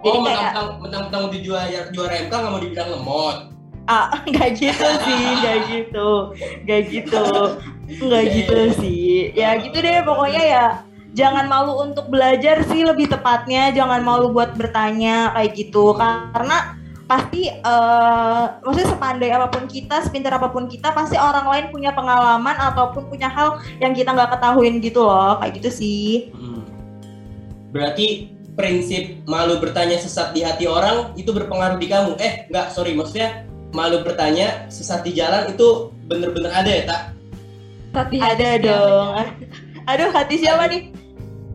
Jadi 0.00 0.08
oh 0.08 0.20
mentang-mentang 0.24 0.66
mentang-mentang 0.80 1.24
di 1.28 1.38
juara 1.44 1.80
juara 1.92 2.14
MK 2.16 2.32
nggak 2.32 2.52
mau 2.52 2.60
dibilang 2.60 2.88
lemot 2.96 3.36
ah 3.90 4.06
nggak 4.30 4.50
gitu 4.54 4.88
sih 5.02 5.22
nggak 5.42 5.58
gitu. 5.66 6.10
Nggak 6.62 6.80
gitu. 6.94 7.24
Nggak 8.06 8.24
gitu 8.30 8.58
sih. 8.78 9.34
Ya 9.34 9.58
gitu 9.58 9.74
deh 9.82 10.06
pokoknya 10.06 10.42
ya 10.46 10.66
jangan 11.10 11.50
malu 11.50 11.82
untuk 11.82 12.06
belajar 12.06 12.62
sih 12.70 12.86
lebih 12.86 13.10
tepatnya. 13.10 13.74
Jangan 13.74 14.06
malu 14.06 14.30
buat 14.30 14.54
bertanya 14.54 15.34
kayak 15.34 15.52
gitu. 15.58 15.98
Karena 15.98 16.78
pasti 17.10 17.50
eh 17.50 18.44
maksudnya 18.62 18.88
sepandai 18.94 19.34
apa 19.34 19.50
pun 19.50 19.66
kita 19.66 20.06
sepintar 20.06 20.38
apa 20.38 20.46
pun 20.54 20.70
kita 20.70 20.94
pasti 20.94 21.18
orang 21.18 21.42
lain 21.50 21.66
punya 21.74 21.90
pengalaman 21.90 22.54
ataupun 22.54 23.10
punya 23.10 23.26
hal 23.26 23.58
yang 23.82 23.90
kita 23.90 24.14
nggak 24.14 24.38
ketahuin 24.38 24.78
gitu 24.78 25.02
loh. 25.02 25.42
Kayak 25.42 25.52
gitu 25.58 25.70
sih. 25.74 26.30
Hmm. 26.30 26.62
berarti 27.70 28.34
prinsip 28.58 29.22
malu 29.30 29.62
bertanya 29.62 29.94
sesat 29.94 30.34
di 30.34 30.42
hati 30.42 30.66
orang 30.66 31.14
itu 31.14 31.30
berpengaruh 31.30 31.78
di 31.78 31.86
kamu. 31.90 32.14
Eh 32.22 32.46
nggak 32.50 32.70
sorry. 32.74 32.94
Maksudnya 32.94 33.49
malu 33.70 34.02
bertanya 34.02 34.66
sesat 34.66 35.02
di 35.02 35.12
jalan 35.12 35.46
itu 35.48 35.90
bener-bener 36.04 36.50
ada 36.50 36.66
ya 36.68 36.82
tak 36.86 37.02
Tapi 37.90 38.22
ada 38.22 38.54
dong. 38.56 39.18
aduh 39.90 40.10
hati 40.10 40.38
siapa 40.38 40.70
nih? 40.70 40.94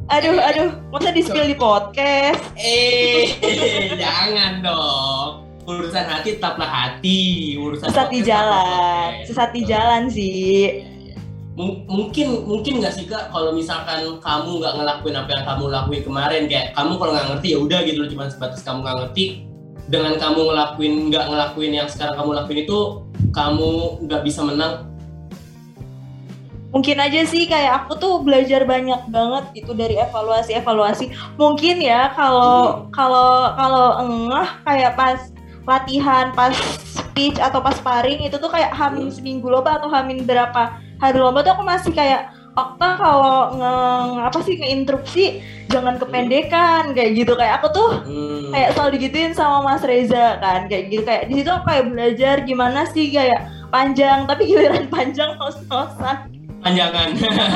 Aduh 0.05 0.35
aduh. 0.35 0.69
Masa 0.91 1.09
di 1.09 1.23
spill 1.23 1.47
di 1.47 1.55
podcast? 1.55 2.43
Eh 2.55 3.31
jangan 4.03 4.59
dong. 4.59 5.29
Urusan 5.63 6.05
hati 6.05 6.35
tetaplah 6.35 6.67
hati. 6.67 7.55
Urusan 7.55 7.87
sesat 7.87 8.11
di 8.11 8.19
jalan. 8.21 9.23
sesat 9.23 9.49
di 9.49 9.61
jalan 9.63 10.11
sih. 10.11 10.83
Iya, 10.83 11.15
iya. 11.15 11.15
Mung- 11.55 11.87
mungkin 11.87 12.43
mungkin 12.43 12.83
nggak 12.83 12.93
sih 12.93 13.07
kak 13.07 13.31
kalau 13.31 13.55
misalkan 13.55 14.19
kamu 14.19 14.51
nggak 14.59 14.73
ngelakuin 14.75 15.15
apa 15.15 15.29
yang 15.31 15.45
kamu 15.47 15.63
lakuin 15.71 16.03
kemarin? 16.03 16.43
Kayak 16.45 16.67
kamu 16.75 16.91
kalau 16.99 17.11
nggak 17.15 17.27
ngerti 17.31 17.47
ya 17.55 17.57
udah 17.63 17.79
gitu 17.81 17.97
loh 18.03 18.09
cuma 18.11 18.23
sebatas 18.27 18.59
kamu 18.61 18.83
nggak 18.83 18.97
ngerti 19.07 19.25
dengan 19.85 20.17
kamu 20.17 20.49
ngelakuin 20.49 20.93
nggak 21.13 21.25
ngelakuin 21.29 21.73
yang 21.77 21.87
sekarang 21.89 22.17
kamu 22.17 22.31
lakuin 22.41 22.59
itu 22.65 22.79
kamu 23.29 23.71
nggak 24.05 24.21
bisa 24.25 24.41
menang? 24.41 24.89
Mungkin 26.75 26.99
aja 26.99 27.23
sih 27.23 27.47
kayak 27.47 27.87
aku 27.87 27.95
tuh 27.95 28.13
belajar 28.19 28.67
banyak 28.67 29.07
banget 29.07 29.43
gitu 29.55 29.71
dari 29.71 29.95
evaluasi 29.95 30.59
evaluasi 30.59 31.07
mungkin 31.39 31.79
ya 31.79 32.11
kalau 32.11 32.91
kalau 32.91 33.55
kalau 33.55 33.87
engah 34.03 34.59
kayak 34.67 34.91
pas 34.99 35.31
latihan 35.63 36.35
pas 36.35 36.51
speech 36.83 37.39
atau 37.39 37.63
pas 37.63 37.79
sparring 37.79 38.27
itu 38.27 38.35
tuh 38.35 38.51
kayak 38.51 38.75
hamin 38.75 39.07
seminggu 39.07 39.47
lomba 39.47 39.79
atau 39.79 39.87
hamin 39.87 40.27
berapa 40.27 40.75
hari 40.99 41.15
lomba 41.15 41.47
tuh 41.47 41.55
aku 41.55 41.63
masih 41.63 41.95
kayak 41.95 42.34
Okta 42.55 42.89
kalau 42.95 43.51
nge 43.53 43.73
apa 44.23 44.39
sih 44.41 44.55
ngeinterupsi 44.55 45.25
jangan 45.67 45.95
kependekan 45.95 46.91
kayak 46.91 47.11
gitu 47.13 47.33
kayak 47.33 47.59
aku 47.59 47.67
tuh 47.69 47.89
Hmm. 48.01 48.47
kayak 48.49 48.71
selalu 48.71 48.89
digituin 48.95 49.31
sama 49.31 49.59
Mas 49.61 49.83
Reza 49.83 50.39
kan 50.39 50.65
kayak 50.65 50.87
gitu 50.87 51.03
kayak 51.03 51.27
di 51.27 51.35
situ 51.35 51.49
aku 51.49 51.65
kayak 51.65 51.85
belajar 51.89 52.35
gimana 52.41 52.87
sih 52.87 53.09
kayak 53.09 53.43
panjang 53.67 54.23
tapi 54.23 54.45
giliran 54.45 54.87
panjang 54.87 55.35
ngos-ngosan 55.35 56.31
panjangan. 56.61 57.07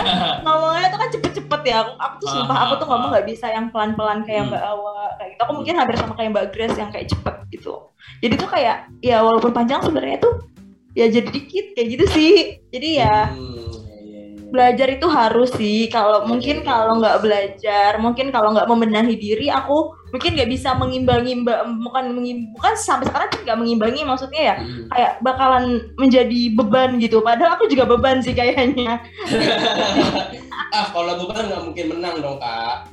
ngomongnya 0.45 0.87
tuh 0.87 0.99
kan 0.99 1.09
cepet-cepet 1.09 1.61
ya 1.63 1.75
aku, 1.79 1.91
aku 1.95 2.15
tuh 2.17 2.27
sumpah 2.29 2.53
Ah, 2.53 2.63
aku 2.67 2.73
tuh 2.75 2.85
ah, 2.85 2.89
ngomong 2.89 3.07
ah. 3.07 3.11
nggak 3.15 3.27
bisa 3.27 3.47
yang 3.47 3.65
pelan-pelan 3.69 4.19
kayak 4.21 4.43
Hmm. 4.43 4.51
Mbak 4.51 4.63
Awa 4.65 4.91
kayak 5.15 5.29
gitu 5.31 5.41
aku 5.41 5.53
mungkin 5.55 5.73
hampir 5.75 5.95
sama 5.95 6.13
kayak 6.13 6.29
Mbak 6.29 6.45
Grace 6.51 6.77
yang 6.77 6.89
kayak 6.89 7.07
cepet 7.07 7.35
gitu 7.49 7.73
jadi 8.19 8.33
tuh 8.35 8.49
kayak 8.49 8.77
ya 8.99 9.17
walaupun 9.19 9.49
panjang 9.49 9.79
sebenarnya 9.79 10.19
tuh 10.19 10.33
ya 10.91 11.07
jadi 11.07 11.25
dikit 11.25 11.65
kayak 11.71 11.87
gitu 11.89 12.05
sih 12.09 12.33
jadi 12.67 12.89
ya 12.99 13.15
Hmm. 13.31 13.68
Belajar 14.49 14.89
itu 14.89 15.05
harus 15.05 15.53
sih 15.53 15.85
kalau 15.87 16.25
Iya, 16.25 16.27
mungkin 16.27 16.55
iya, 16.59 16.63
iya. 16.65 16.69
kalau 16.69 16.93
nggak 16.97 17.17
belajar 17.21 17.91
mungkin 18.01 18.27
kalau 18.33 18.49
nggak 18.51 18.65
membenahi 18.65 19.13
diri 19.15 19.47
aku 19.47 19.93
mungkin 20.09 20.33
nggak 20.33 20.49
bisa 20.49 20.73
mengimbangi 20.73 21.37
mbak 21.45 21.59
bukan 21.85 22.05
mengim 22.17 22.49
bukan 22.57 22.73
sampai 22.73 23.05
sekarang 23.05 23.29
nggak 23.45 23.59
mengimbangi 23.61 24.01
maksudnya 24.01 24.41
ya 24.41 24.55
Hmm. 24.57 24.85
kayak 24.89 25.11
bakalan 25.21 25.65
menjadi 26.01 26.41
beban 26.57 26.97
gitu 26.97 27.21
padahal 27.21 27.55
aku 27.55 27.69
juga 27.69 27.85
beban 27.85 28.25
sih 28.25 28.33
kayaknya 28.33 28.97
ah 30.75 30.85
kalau 30.89 31.13
beban 31.21 31.45
nggak 31.45 31.63
mungkin 31.69 31.85
menang 31.93 32.15
dong 32.19 32.37
kak. 32.41 32.89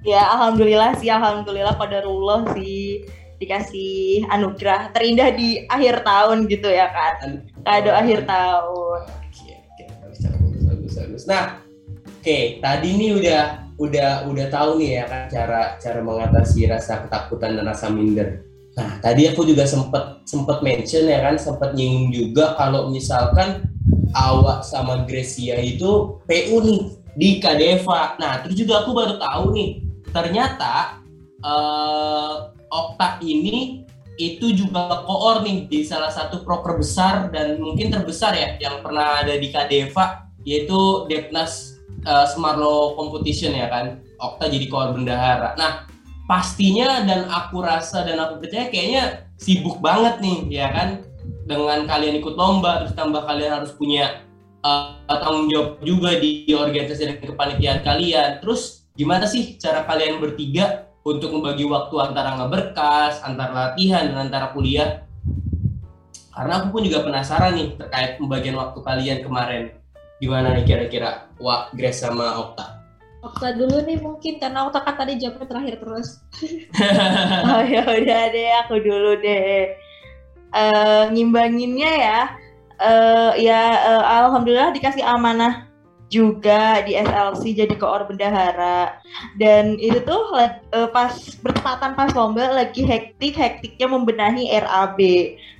ya 0.00 0.24
alhamdulillah 0.32 0.96
sih 0.96 1.12
alhamdulillah 1.12 1.76
qadarullah 1.76 2.56
sih 2.56 3.04
dikasih 3.40 4.28
anugerah 4.28 4.92
terindah 4.92 5.32
di 5.32 5.64
akhir 5.66 6.04
tahun 6.04 6.44
gitu 6.46 6.68
ya 6.68 6.92
kan 6.92 7.40
kado 7.64 7.90
akhir 7.90 8.28
tahun 8.28 9.00
Oke, 9.30 9.56
oke, 9.56 9.84
bagus, 10.04 10.20
bagus, 10.20 10.62
bagus, 10.68 10.92
bagus. 11.00 11.22
Nah, 11.24 11.44
oke, 12.20 12.38
tadi 12.60 12.88
nih 13.00 13.10
udah 13.16 13.42
udah 13.80 14.28
udah 14.28 14.46
tahu 14.52 14.76
nih 14.76 15.00
ya 15.00 15.04
kan 15.08 15.24
cara 15.32 15.60
cara 15.80 16.00
mengatasi 16.04 16.68
rasa 16.68 17.08
ketakutan 17.08 17.56
dan 17.56 17.64
rasa 17.64 17.88
minder. 17.88 18.44
Nah, 18.76 19.00
tadi 19.00 19.24
aku 19.26 19.48
juga 19.48 19.64
sempet 19.64 20.22
sempet 20.28 20.60
mention 20.60 21.08
ya 21.08 21.24
kan, 21.24 21.40
sempet 21.40 21.72
nyinggung 21.72 22.12
juga 22.12 22.54
kalau 22.60 22.92
misalkan 22.92 23.64
Awak 24.10 24.66
sama 24.66 25.06
Gracia 25.06 25.54
itu 25.62 26.18
PU 26.26 26.56
nih 26.66 26.82
di 27.14 27.30
Kadeva. 27.38 28.18
Nah, 28.18 28.42
terus 28.42 28.58
juga 28.58 28.82
aku 28.82 28.90
baru 28.90 29.16
tahu 29.16 29.54
nih, 29.54 29.70
ternyata 30.10 31.00
eh 31.40 32.34
Okta 32.70 33.18
ini 33.20 33.84
itu 34.20 34.52
juga 34.52 35.02
koor 35.08 35.42
nih 35.42 35.66
di 35.66 35.80
salah 35.82 36.12
satu 36.12 36.44
proker 36.44 36.76
besar 36.76 37.32
dan 37.34 37.56
mungkin 37.56 37.88
terbesar 37.88 38.36
ya 38.36 38.60
yang 38.60 38.84
pernah 38.84 39.24
ada 39.24 39.34
di 39.34 39.48
Kadeva 39.48 40.28
yaitu 40.44 41.08
Depnas 41.08 41.80
uh, 42.04 42.28
Smartlaw 42.30 42.94
Competition 42.94 43.56
ya 43.56 43.66
kan. 43.66 43.98
Okta 44.20 44.46
jadi 44.52 44.68
koor 44.68 44.92
bendahara. 44.92 45.56
Nah 45.56 45.88
pastinya 46.28 47.02
dan 47.02 47.26
aku 47.26 47.64
rasa 47.64 48.06
dan 48.06 48.20
aku 48.22 48.44
percaya 48.44 48.70
kayaknya 48.70 49.26
sibuk 49.40 49.82
banget 49.82 50.22
nih 50.22 50.62
ya 50.62 50.68
kan 50.70 50.88
dengan 51.48 51.88
kalian 51.88 52.22
ikut 52.22 52.38
lomba 52.38 52.84
terus 52.84 52.94
tambah 52.94 53.26
kalian 53.26 53.50
harus 53.58 53.74
punya 53.74 54.22
uh, 54.62 54.94
tanggung 55.08 55.48
jawab 55.50 55.80
juga 55.82 56.20
di 56.20 56.46
organisasi 56.52 57.02
dan 57.08 57.16
kepanitiaan 57.18 57.80
kalian. 57.82 58.38
Terus 58.44 58.86
gimana 58.94 59.24
sih 59.24 59.56
cara 59.56 59.88
kalian 59.88 60.20
bertiga 60.20 60.89
untuk 61.00 61.32
membagi 61.32 61.64
waktu 61.64 61.94
antara 61.96 62.36
ngeberkas, 62.36 63.24
antara 63.24 63.52
latihan, 63.72 64.04
dan 64.10 64.28
antara 64.28 64.52
kuliah. 64.52 65.04
Karena 66.30 66.62
aku 66.62 66.66
pun 66.76 66.82
juga 66.86 67.04
penasaran 67.04 67.56
nih 67.56 67.68
terkait 67.76 68.16
pembagian 68.20 68.56
waktu 68.56 68.78
kalian 68.80 69.18
kemarin. 69.24 69.64
Gimana 70.20 70.52
nih 70.52 70.64
kira-kira 70.68 71.32
Wak, 71.40 71.72
Grace 71.72 72.04
sama 72.04 72.36
Okta? 72.36 72.80
Okta 73.20 73.52
dulu 73.56 73.84
nih 73.84 74.00
mungkin 74.00 74.40
karena 74.40 74.68
Okta 74.68 74.84
kan 74.84 74.96
tadi 74.96 75.16
jawabnya 75.20 75.48
terakhir 75.48 75.74
terus. 75.80 76.20
oh 77.48 77.62
ya 77.64 77.82
udah 77.84 78.22
deh 78.32 78.48
aku 78.64 78.76
dulu 78.80 79.20
deh 79.20 79.76
Eh 80.50 81.04
ngimbanginnya 81.14 81.92
ya 81.94 82.20
eh 82.80 83.32
ya 83.46 83.60
eh, 83.86 84.04
alhamdulillah 84.26 84.74
dikasih 84.74 85.06
amanah 85.06 85.69
juga 86.10 86.82
di 86.82 86.98
SLC 86.98 87.54
jadi 87.54 87.74
koor 87.78 88.04
bendahara. 88.10 88.98
Dan 89.38 89.78
itu 89.78 90.02
tuh 90.02 90.34
eh, 90.36 90.88
pas 90.90 91.14
bertepatan 91.40 91.94
pas 91.94 92.10
lomba 92.12 92.50
lagi 92.50 92.82
hektik 92.82 93.38
hektiknya 93.38 93.86
membenahi 93.86 94.50
RAB 94.50 94.98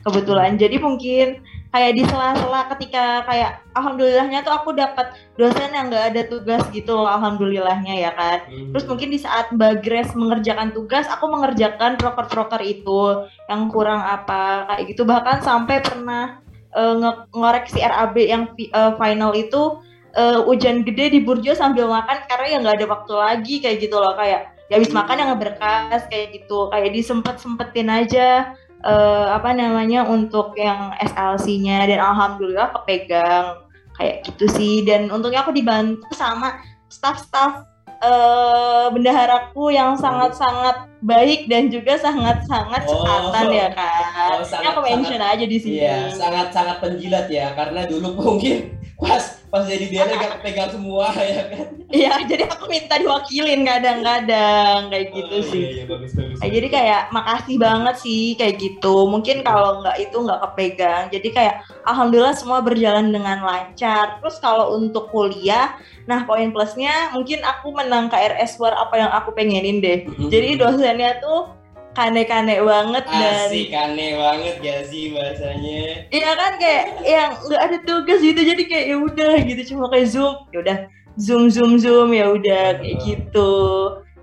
kebetulan. 0.02 0.58
Jadi 0.58 0.76
mungkin 0.82 1.40
kayak 1.70 1.92
di 1.94 2.02
sela-sela 2.02 2.66
ketika 2.74 3.22
kayak 3.30 3.62
alhamdulillahnya 3.78 4.42
tuh 4.42 4.50
aku 4.50 4.74
dapat 4.74 5.14
dosen 5.38 5.70
yang 5.70 5.86
nggak 5.86 6.06
ada 6.10 6.22
tugas 6.26 6.66
gitu 6.74 6.98
loh 6.98 7.06
alhamdulillahnya 7.06 7.94
ya 7.94 8.10
kan. 8.18 8.42
Terus 8.50 8.84
mungkin 8.90 9.14
di 9.14 9.22
saat 9.22 9.54
Mbak 9.54 9.86
Grace 9.86 10.12
mengerjakan 10.18 10.74
tugas, 10.74 11.06
aku 11.06 11.30
mengerjakan 11.30 11.94
proker-proker 11.94 12.58
itu 12.66 13.30
yang 13.46 13.70
kurang 13.70 14.02
apa 14.02 14.66
kayak 14.66 14.82
gitu. 14.90 15.06
Bahkan 15.06 15.46
sampai 15.46 15.78
pernah 15.78 16.42
nge- 16.74 17.30
ngoreksi 17.34 17.78
RAB 17.82 18.16
yang 18.18 18.42
eh, 18.58 18.92
final 18.98 19.32
itu 19.38 19.78
eh, 20.16 20.38
hujan 20.42 20.82
gede 20.82 21.14
di 21.14 21.20
Burjo 21.22 21.52
sambil 21.54 21.86
makan 21.86 22.24
karena 22.26 22.46
ya 22.46 22.56
nggak 22.62 22.76
ada 22.82 22.86
waktu 22.88 23.12
lagi 23.14 23.54
kayak 23.62 23.78
gitu 23.82 23.96
loh. 23.98 24.14
Kayak 24.14 24.54
ya 24.70 24.78
habis 24.78 24.90
makan 24.94 25.16
yang 25.18 25.28
ngeberkas 25.34 26.02
kayak 26.10 26.26
gitu. 26.34 26.70
Kayak 26.70 26.90
disempet 26.94 27.36
sempetin 27.38 27.88
aja 27.90 28.54
eh, 28.80 29.26
apa 29.30 29.50
namanya 29.52 30.06
untuk 30.06 30.54
yang 30.56 30.94
SLC-nya 31.02 31.86
dan 31.90 32.00
alhamdulillah 32.00 32.72
kepegang. 32.80 33.62
Kayak 33.98 34.24
gitu 34.26 34.46
sih. 34.50 34.82
Dan 34.86 35.10
untungnya 35.12 35.44
aku 35.44 35.52
dibantu 35.52 36.08
sama 36.16 36.58
staff-staff 36.88 37.66
eh 38.00 38.86
bendaharaku 38.96 39.76
yang 39.76 39.92
sangat-sangat 39.92 40.88
baik 41.04 41.52
dan 41.52 41.68
juga 41.68 42.00
sangat-sangat 42.00 42.88
Oh. 42.88 42.96
cekatan 43.04 43.46
ya 43.52 43.68
kan. 43.76 44.40
Oh, 44.40 44.40
Ini 44.40 44.66
aku 44.72 44.80
mention 44.88 45.20
aja 45.20 45.44
di 45.44 45.58
sini. 45.60 45.84
Iya, 45.84 46.08
sangat-sangat 46.08 46.80
penjilat 46.80 47.28
ya, 47.28 47.52
karena 47.52 47.84
dulu 47.84 48.16
mungkin 48.16 48.79
pas 49.00 49.24
pas 49.50 49.66
jadi 49.66 49.86
dia 49.90 50.06
gak 50.06 50.46
pegang 50.46 50.70
semua 50.70 51.10
ya 51.18 51.42
kan. 51.50 51.66
Iya, 51.90 52.12
jadi 52.22 52.44
aku 52.46 52.70
minta 52.70 52.94
diwakilin 53.02 53.66
kadang-kadang 53.66 54.94
kayak 54.94 55.10
gitu 55.10 55.36
Oh, 55.36 55.42
sih. 55.42 55.62
Iya, 55.66 55.70
iya, 55.74 55.84
bagus, 55.90 56.10
bagus, 56.14 56.38
Kayak 56.38 56.52
jadi 56.54 56.68
kayak 56.70 57.02
makasih 57.10 57.56
banget 57.58 57.96
sih 57.98 58.22
kayak 58.38 58.54
gitu. 58.62 58.94
Mungkin 59.10 59.42
kalau 59.42 59.82
nggak 59.82 59.96
itu 59.98 60.14
nggak 60.14 60.40
kepegang. 60.46 61.04
Jadi 61.10 61.28
kayak 61.34 61.54
alhamdulillah 61.82 62.36
semua 62.38 62.62
berjalan 62.62 63.10
dengan 63.10 63.42
lancar. 63.42 64.22
Terus 64.22 64.38
kalau 64.38 64.78
untuk 64.78 65.10
kuliah, 65.10 65.74
nah 66.06 66.22
poin 66.22 66.54
plusnya 66.54 67.10
mungkin 67.10 67.42
aku 67.42 67.74
menang 67.74 68.06
KRS 68.06 68.54
War 68.62 68.78
apa 68.78 68.94
yang 68.94 69.10
aku 69.10 69.34
pengenin 69.34 69.82
deh. 69.82 70.06
Mhm. 70.06 70.30
Jadi 70.30 70.48
dosennya 70.62 71.18
tuh 71.18 71.50
kane-kane 71.94 72.62
banget 72.62 73.04
dan 73.10 73.48
Asik, 73.50 73.74
aneh 73.74 74.14
banget 74.14 74.54
gak 74.62 74.80
sih 74.86 75.10
bahasanya? 75.10 76.06
Iya 76.14 76.30
kan 76.38 76.52
kayak 76.62 76.84
yang 77.02 77.30
nggak 77.42 77.62
ada 77.66 77.78
tugas 77.82 78.20
gitu 78.22 78.40
jadi 78.40 78.62
kayak 78.66 78.86
ya 78.86 78.96
udah 78.98 79.34
gitu 79.42 79.62
cuma 79.74 79.90
kayak 79.90 80.08
zoom 80.10 80.34
ya 80.54 80.58
udah 80.62 80.78
zoom 81.18 81.50
zoom 81.50 81.76
zoom 81.82 82.14
ya 82.14 82.30
udah 82.30 82.78
kayak 82.78 82.96
gitu 83.02 83.52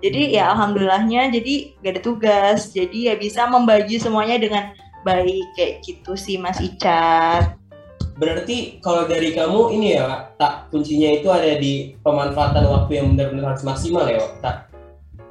jadi 0.00 0.20
ya 0.40 0.44
alhamdulillahnya 0.54 1.28
jadi 1.34 1.54
gak 1.84 1.92
ada 1.98 2.02
tugas 2.02 2.70
jadi 2.72 3.12
ya 3.12 3.14
bisa 3.18 3.44
membagi 3.50 3.98
semuanya 4.00 4.38
dengan 4.40 4.64
baik 5.02 5.46
kayak 5.54 5.84
gitu 5.84 6.16
sih 6.18 6.40
Mas 6.40 6.58
Icat 6.58 7.58
Berarti 8.18 8.82
kalau 8.82 9.06
dari 9.06 9.30
kamu 9.30 9.78
ini 9.78 9.94
ya, 9.94 10.34
tak 10.34 10.74
kuncinya 10.74 11.22
itu 11.22 11.30
ada 11.30 11.54
di 11.54 11.94
pemanfaatan 12.02 12.66
waktu 12.66 12.98
yang 12.98 13.14
benar-benar 13.14 13.54
harus 13.54 13.62
maksimal 13.62 14.10
ya, 14.10 14.18
tak? 14.42 14.67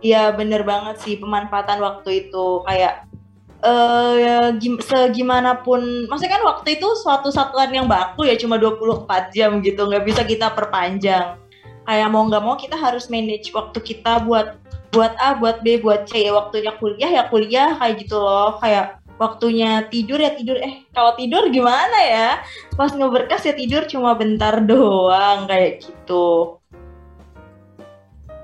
Iya 0.02 0.30
bener 0.38 0.62
banget 0.62 1.02
sih 1.02 1.18
pemanfaatan 1.18 1.82
waktu 1.82 2.30
itu. 2.30 2.62
Kayak 2.66 3.10
eh 3.58 4.54
gim- 4.62 4.78
segimanapun 4.78 6.06
maksudnya 6.06 6.38
kan 6.38 6.46
waktu 6.46 6.78
itu 6.78 6.88
suatu 7.02 7.34
satuan 7.34 7.74
yang 7.74 7.90
baku 7.90 8.30
ya 8.30 8.38
cuma 8.38 8.62
24 8.62 9.34
jam 9.34 9.58
gitu 9.66 9.90
nggak 9.90 10.06
bisa 10.06 10.22
kita 10.22 10.54
perpanjang. 10.54 11.42
Kayak 11.88 12.08
mau 12.14 12.28
nggak 12.30 12.44
mau 12.44 12.56
kita 12.60 12.78
harus 12.78 13.10
manage 13.10 13.50
waktu 13.56 13.80
kita 13.82 14.22
buat 14.28 14.62
buat 14.94 15.14
A 15.18 15.34
buat 15.36 15.66
B 15.66 15.82
buat 15.82 16.06
C 16.06 16.30
ya. 16.30 16.32
Waktunya 16.38 16.72
kuliah 16.78 17.10
ya 17.10 17.24
kuliah 17.32 17.70
kayak 17.82 17.96
gitu 18.06 18.18
loh. 18.22 18.62
Kayak 18.62 19.02
waktunya 19.18 19.90
tidur 19.90 20.22
ya 20.22 20.38
tidur. 20.38 20.62
Eh 20.62 20.86
kalau 20.94 21.18
tidur 21.18 21.50
gimana 21.50 21.98
ya? 22.06 22.30
Pas 22.78 22.94
ngeberkas 22.94 23.42
ya 23.50 23.58
tidur 23.58 23.90
cuma 23.90 24.14
bentar 24.14 24.62
doang 24.62 25.50
kayak 25.50 25.82
gitu 25.82 26.58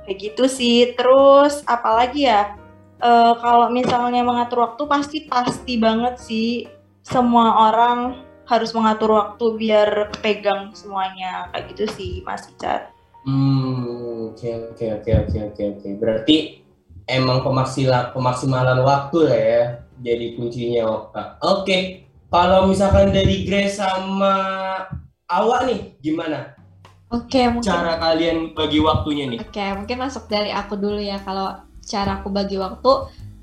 kayak 0.06 0.20
gitu 0.20 0.46
sih 0.46 0.94
terus 0.94 1.64
apalagi 1.66 2.28
ya 2.28 2.56
eh, 3.02 3.34
kalau 3.40 3.68
misalnya 3.72 4.22
mengatur 4.22 4.64
waktu 4.68 4.84
pasti 4.88 5.18
pasti 5.26 5.80
banget 5.80 6.20
sih 6.20 6.68
semua 7.04 7.72
orang 7.72 8.24
harus 8.44 8.76
mengatur 8.76 9.16
waktu 9.16 9.46
biar 9.56 10.12
pegang 10.20 10.76
semuanya 10.76 11.48
kayak 11.56 11.72
gitu 11.72 11.86
sih 11.96 12.12
Mas 12.28 12.48
Icat 12.52 12.94
Hmm, 13.24 14.36
oke 14.36 14.76
oke 14.76 14.86
oke 15.00 15.12
oke 15.16 15.38
oke 15.48 15.64
oke. 15.64 15.88
Berarti 15.96 16.60
emang 17.08 17.40
pemaksimal 17.40 18.12
pemaksimalan 18.12 18.84
waktu 18.84 19.20
ya 19.32 19.64
jadi 20.04 20.36
kuncinya 20.36 20.84
Okta. 20.92 21.24
Oke. 21.40 22.04
kalau 22.34 22.66
misalkan 22.66 23.14
dari 23.14 23.46
Grace 23.46 23.78
sama 23.78 24.34
Awak 25.30 25.70
nih 25.70 25.80
gimana 26.02 26.53
Oke, 27.14 27.46
mungkin 27.46 27.70
cara 27.70 28.02
kalian 28.02 28.58
bagi 28.58 28.82
waktunya 28.82 29.30
nih? 29.30 29.40
Oke, 29.46 29.62
mungkin 29.78 29.98
masuk 30.02 30.26
dari 30.26 30.50
aku 30.50 30.74
dulu 30.74 30.98
ya. 30.98 31.22
Kalau 31.22 31.62
cara 31.86 32.18
aku 32.18 32.34
bagi 32.34 32.58
waktu 32.58 32.92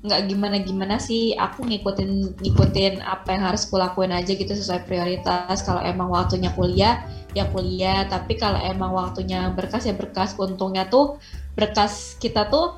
nggak 0.03 0.21
gimana-gimana 0.27 0.99
sih. 0.99 1.31
Aku 1.39 1.63
ngikutin 1.63 2.35
ngikutin 2.43 2.99
apa 2.99 3.31
yang 3.31 3.43
harus 3.47 3.63
kulakuin 3.71 4.11
aja 4.11 4.35
gitu 4.35 4.51
sesuai 4.51 4.83
prioritas. 4.83 5.63
Kalau 5.63 5.79
emang 5.79 6.11
waktunya 6.11 6.51
kuliah, 6.51 7.07
ya 7.31 7.47
kuliah. 7.47 8.03
Tapi 8.11 8.35
kalau 8.35 8.59
emang 8.59 8.91
waktunya 8.91 9.47
berkas 9.55 9.87
ya 9.87 9.95
berkas. 9.95 10.35
Untungnya 10.35 10.91
tuh 10.91 11.15
berkas 11.55 12.19
kita 12.19 12.51
tuh 12.51 12.75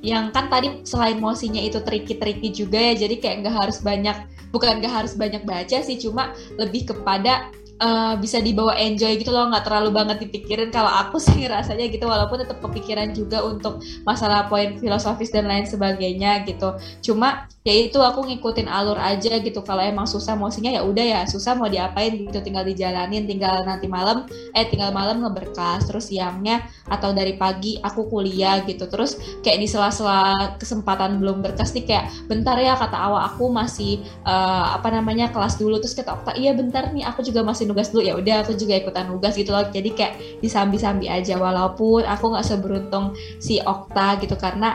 yang 0.00 0.32
kan 0.32 0.48
tadi 0.48 0.80
selain 0.88 1.20
mosinya 1.20 1.60
itu 1.60 1.84
tricky-tricky 1.84 2.48
juga 2.48 2.80
ya. 2.80 2.96
Jadi 2.96 3.20
kayak 3.20 3.44
nggak 3.44 3.56
harus 3.60 3.84
banyak, 3.84 4.16
bukan 4.48 4.80
nggak 4.80 5.04
harus 5.04 5.12
banyak 5.20 5.44
baca 5.44 5.84
sih. 5.84 6.00
Cuma 6.00 6.32
lebih 6.56 6.88
kepada 6.88 7.52
uh, 7.80 8.14
bisa 8.20 8.38
dibawa 8.38 8.76
enjoy 8.76 9.16
gitu 9.16 9.32
loh 9.32 9.48
nggak 9.48 9.64
terlalu 9.66 9.90
banget 9.90 10.28
dipikirin. 10.28 10.68
Kalau 10.68 10.92
aku 10.92 11.16
sih 11.26 11.48
rasanya 11.48 11.88
gitu 11.88 12.04
walaupun 12.06 12.44
tetap 12.44 12.60
kepikiran 12.60 13.16
juga 13.16 13.42
untuk 13.42 13.80
masalah 14.04 14.46
poin 14.46 14.76
filosofis 14.76 15.32
dan 15.32 15.48
lain 15.48 15.64
sebagainya 15.64 16.44
gitu. 16.44 16.76
Cuma 17.00 17.48
ya 17.60 17.76
itu 17.76 18.00
aku 18.00 18.24
ngikutin 18.28 18.68
alur 18.68 18.96
aja 19.00 19.40
gitu. 19.40 19.60
Kalau 19.64 19.80
emang 19.84 20.04
susah 20.08 20.36
mosinya 20.36 20.72
ya 20.72 20.84
udah 20.84 21.04
ya 21.04 21.20
susah 21.24 21.56
mau 21.56 21.66
diapain 21.66 22.12
gitu. 22.20 22.38
Tinggal 22.44 22.68
dijalanin 22.68 23.24
tinggal 23.24 23.64
nanti 23.64 23.88
malam 23.88 24.28
eh 24.52 24.68
tinggal 24.68 24.92
malam 24.92 25.24
ngeberkas 25.24 25.88
terus 25.88 26.12
siangnya 26.12 26.64
atau 26.88 27.16
dari 27.16 27.34
pagi 27.40 27.80
aku 27.80 28.06
kuliah 28.12 28.60
gitu. 28.68 28.84
Terus 28.86 29.16
kayak 29.40 29.58
di 29.60 29.68
sela-sela 29.68 30.54
kesempatan 30.60 31.18
belum 31.20 31.40
berkas 31.40 31.72
nih 31.72 31.84
kayak 31.88 32.04
bentar 32.28 32.56
ya 32.60 32.76
kata 32.76 32.96
awak 32.96 33.34
aku 33.34 33.48
masih 33.48 34.04
uh, 34.28 34.76
apa 34.76 34.92
namanya 34.92 35.32
kelas 35.32 35.56
dulu. 35.56 35.80
Terus 35.80 35.96
kata 35.96 36.10
Okta 36.20 36.32
iya 36.36 36.52
bentar 36.52 36.92
nih 36.92 37.06
aku 37.06 37.22
juga 37.24 37.40
masih 37.46 37.69
nugas 37.70 37.94
dulu 37.94 38.02
ya 38.02 38.18
udah 38.18 38.42
aku 38.42 38.58
juga 38.58 38.74
ikutan 38.74 39.06
nugas 39.06 39.38
gitu 39.38 39.54
loh. 39.54 39.62
Jadi 39.64 39.94
kayak 39.94 40.42
disambi-sambi 40.42 41.06
aja 41.06 41.38
walaupun 41.38 42.02
aku 42.02 42.34
nggak 42.34 42.42
seberuntung 42.44 43.14
si 43.38 43.62
Okta 43.62 44.18
gitu 44.18 44.34
karena 44.34 44.74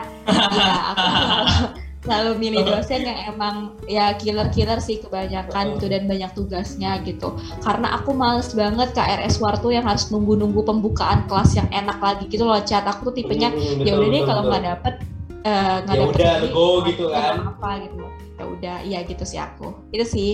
ya 0.50 0.72
aku 0.96 1.08
selalu 2.06 2.38
milih 2.38 2.62
dosen 2.62 3.02
yang 3.02 3.34
emang 3.34 3.74
ya 3.90 4.14
killer-killer 4.14 4.78
sih 4.78 5.02
kebanyakan 5.02 5.74
gitu 5.74 5.90
dan 5.90 6.06
banyak 6.06 6.30
tugasnya 6.38 7.02
gitu. 7.02 7.34
Karena 7.58 7.98
aku 7.98 8.14
males 8.14 8.54
banget 8.54 8.94
KRS 8.94 9.42
Wartu 9.42 9.74
yang 9.74 9.82
harus 9.82 10.06
nunggu-nunggu 10.14 10.62
pembukaan 10.62 11.26
kelas 11.26 11.58
yang 11.58 11.66
enak 11.74 11.98
lagi 11.98 12.30
gitu 12.30 12.46
loh 12.46 12.62
chat. 12.62 12.86
Aku 12.86 13.10
tuh 13.10 13.14
tipenya 13.18 13.50
Hmm, 13.50 13.82
ya 13.82 13.98
udah 13.98 14.06
deh 14.06 14.22
kalau 14.22 14.42
nggak 14.46 14.62
dapet 14.62 14.94
eh, 15.42 15.76
nggak 15.82 15.96
Ya 15.98 16.02
dapet 16.06 16.14
udah, 16.14 16.34
go 16.54 16.66
gitu 16.86 17.04
kan. 17.10 17.34
apa 17.42 17.70
gitu. 17.82 18.04
Ya 18.38 18.44
udah 18.46 18.76
iya 18.86 18.98
gitu 19.02 19.24
sih 19.26 19.42
aku. 19.42 19.74
Itu 19.90 20.06
sih. 20.06 20.30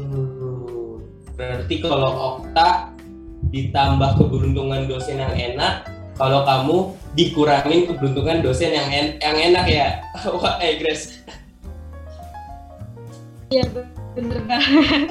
Hmm, 0.00 0.39
berarti 1.40 1.80
kalau 1.80 2.12
Okta 2.36 2.92
ditambah 3.48 4.20
keberuntungan 4.20 4.84
dosen 4.84 5.24
yang 5.24 5.32
enak, 5.32 5.88
kalau 6.20 6.44
kamu 6.44 6.76
dikurangin 7.16 7.88
keberuntungan 7.88 8.44
dosen 8.44 8.76
yang 8.76 8.92
en- 8.92 9.16
yang 9.24 9.36
enak 9.40 9.64
ya. 9.64 9.88
Wah, 10.36 10.60
eh 10.60 10.76
Grace. 10.76 11.16
iya 13.50 13.66
bener 14.14 14.46
banget 14.46 15.10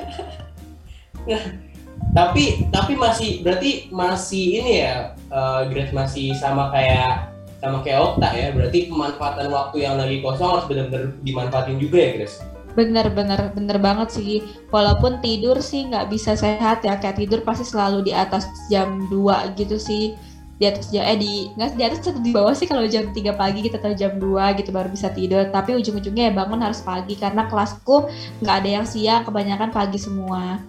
Tapi 2.16 2.72
tapi 2.72 2.94
masih 2.96 3.44
berarti 3.44 3.92
masih 3.92 4.64
ini 4.64 4.74
ya 4.80 5.12
eh, 5.12 5.62
Grace 5.68 5.92
masih 5.92 6.32
sama 6.40 6.72
kayak 6.72 7.36
sama 7.60 7.82
kayak 7.82 8.00
Okta 8.06 8.30
ya. 8.38 8.54
Berarti 8.54 8.88
pemanfaatan 8.88 9.50
waktu 9.50 9.82
yang 9.82 9.98
lagi 9.98 10.22
kosong 10.22 10.56
harus 10.56 10.66
benar-benar 10.70 11.12
dimanfaatin 11.26 11.82
juga 11.82 11.98
ya, 12.00 12.10
Grace. 12.22 12.40
Bener 13.10 13.52
bener 13.52 13.78
banget 13.82 14.10
sih 14.16 14.40
walaupun 14.72 15.20
tidur 15.20 15.60
sih 15.60 15.90
nggak 15.90 16.08
bisa 16.08 16.38
sehat 16.38 16.86
ya 16.88 16.96
kayak 16.96 17.20
tidur 17.20 17.44
pasti 17.44 17.68
selalu 17.68 18.08
di 18.08 18.14
atas 18.16 18.48
jam 18.72 19.08
2 19.12 19.60
gitu 19.60 19.76
sih 19.76 20.16
di 20.60 20.68
atas 20.68 20.92
jam 20.92 21.08
eh 21.08 21.16
di 21.16 21.48
nggak 21.56 21.80
di 21.80 21.84
atas 21.84 22.00
atau 22.04 22.20
di 22.20 22.32
bawah 22.36 22.52
sih 22.52 22.68
kalau 22.68 22.84
jam 22.88 23.12
3 23.12 23.36
pagi 23.36 23.60
kita 23.64 23.80
atau 23.80 23.96
jam 23.96 24.16
2 24.20 24.60
gitu 24.60 24.70
baru 24.72 24.92
bisa 24.92 25.12
tidur 25.12 25.48
tapi 25.52 25.76
ujung-ujungnya 25.76 26.32
ya 26.32 26.34
bangun 26.36 26.60
harus 26.60 26.84
pagi 26.84 27.16
karena 27.16 27.48
kelasku 27.48 28.08
nggak 28.44 28.56
ada 28.64 28.70
yang 28.82 28.86
siang 28.88 29.24
kebanyakan 29.24 29.72
pagi 29.72 30.00
semua 30.00 30.60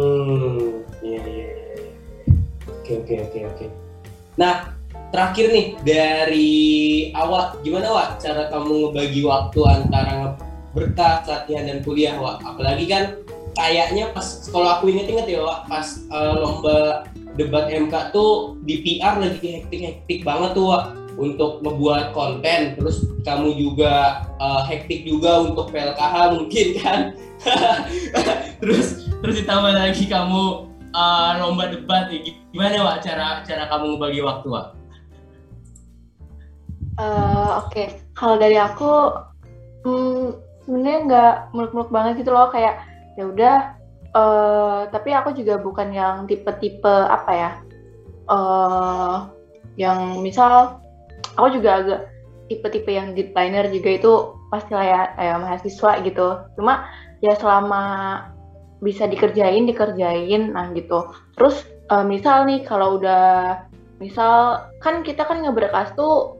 Hmm, 0.00 0.80
iya 1.04 1.20
iya. 1.28 1.48
iya. 1.52 1.84
Oke 2.72 3.04
oke 3.04 3.14
oke 3.20 3.38
oke. 3.52 3.66
Nah, 4.40 4.79
terakhir 5.10 5.46
nih 5.50 5.66
dari 5.82 6.50
awal 7.18 7.58
gimana 7.66 7.90
Wak 7.90 8.22
cara 8.22 8.46
kamu 8.50 8.90
ngebagi 8.90 9.22
waktu 9.26 9.60
antara 9.66 10.38
berkas, 10.70 11.26
latihan 11.26 11.66
dan 11.66 11.78
kuliah 11.82 12.14
Wak? 12.18 12.46
Apalagi 12.46 12.86
kan 12.86 13.18
kayaknya 13.58 14.14
pas 14.14 14.46
kalau 14.48 14.78
aku 14.78 14.90
inget-inget 14.94 15.26
ya 15.26 15.40
Wak, 15.42 15.66
pas 15.66 15.86
eh, 16.06 16.34
lomba 16.38 17.06
debat 17.34 17.66
MK 17.66 18.14
tuh 18.14 18.58
di 18.62 18.82
PR 18.82 19.18
lagi 19.18 19.60
hektik-hektik 19.60 20.22
banget 20.22 20.54
tuh 20.54 20.70
Wak 20.70 20.84
untuk 21.20 21.60
membuat 21.60 22.16
konten 22.16 22.78
terus 22.78 23.02
kamu 23.26 23.58
juga 23.58 24.24
eh, 24.38 24.62
hektik 24.70 25.02
juga 25.02 25.42
untuk 25.42 25.74
PLKH 25.74 26.14
mungkin 26.38 26.66
kan 26.78 27.00
terus 28.62 29.10
terus 29.20 29.34
ditambah 29.42 29.72
lagi 29.74 30.04
kamu 30.06 30.70
uh, 30.94 31.30
lomba 31.40 31.70
debat 31.70 32.10
ya 32.10 32.20
gimana 32.54 32.76
Wak 32.86 32.98
cara 33.02 33.42
cara 33.42 33.66
kamu 33.66 33.96
ngebagi 33.96 34.20
waktu 34.22 34.48
Wak? 34.50 34.79
Eh, 37.00 37.50
Oke, 37.64 37.84
kalau 38.12 38.36
dari 38.36 38.60
aku 38.60 39.16
hmm, 39.88 40.36
sebenarnya 40.68 40.98
nggak 41.08 41.34
muluk-muluk 41.56 41.88
banget 41.88 42.20
gitu 42.20 42.30
loh 42.36 42.52
kayak 42.52 42.84
ya 43.16 43.24
udah. 43.24 43.56
eh, 44.10 44.80
tapi 44.90 45.14
aku 45.14 45.30
juga 45.38 45.54
bukan 45.62 45.94
yang 45.94 46.26
tipe-tipe 46.26 46.90
apa 47.06 47.30
ya, 47.30 47.50
eh 48.26 49.16
yang 49.78 50.18
misal 50.18 50.82
aku 51.38 51.54
juga 51.54 51.70
agak 51.78 52.00
tipe-tipe 52.50 52.90
yang 52.90 53.14
deadliner 53.14 53.70
juga 53.70 53.90
itu 53.94 54.12
pastilah 54.50 54.82
ya 54.82 55.00
kayak 55.14 55.38
mahasiswa 55.46 55.92
gitu. 56.02 56.28
Cuma 56.58 56.90
ya 57.22 57.38
selama 57.38 57.82
bisa 58.82 59.06
dikerjain 59.06 59.70
dikerjain, 59.70 60.58
nah 60.58 60.74
gitu. 60.74 61.06
Terus 61.38 61.62
eh, 61.86 62.02
misal 62.04 62.50
nih 62.50 62.66
kalau 62.66 62.98
udah 62.98 63.62
misal 64.02 64.66
kan 64.82 65.06
kita 65.06 65.22
kan 65.22 65.44
ngeberkas 65.46 65.94
tuh 65.94 66.39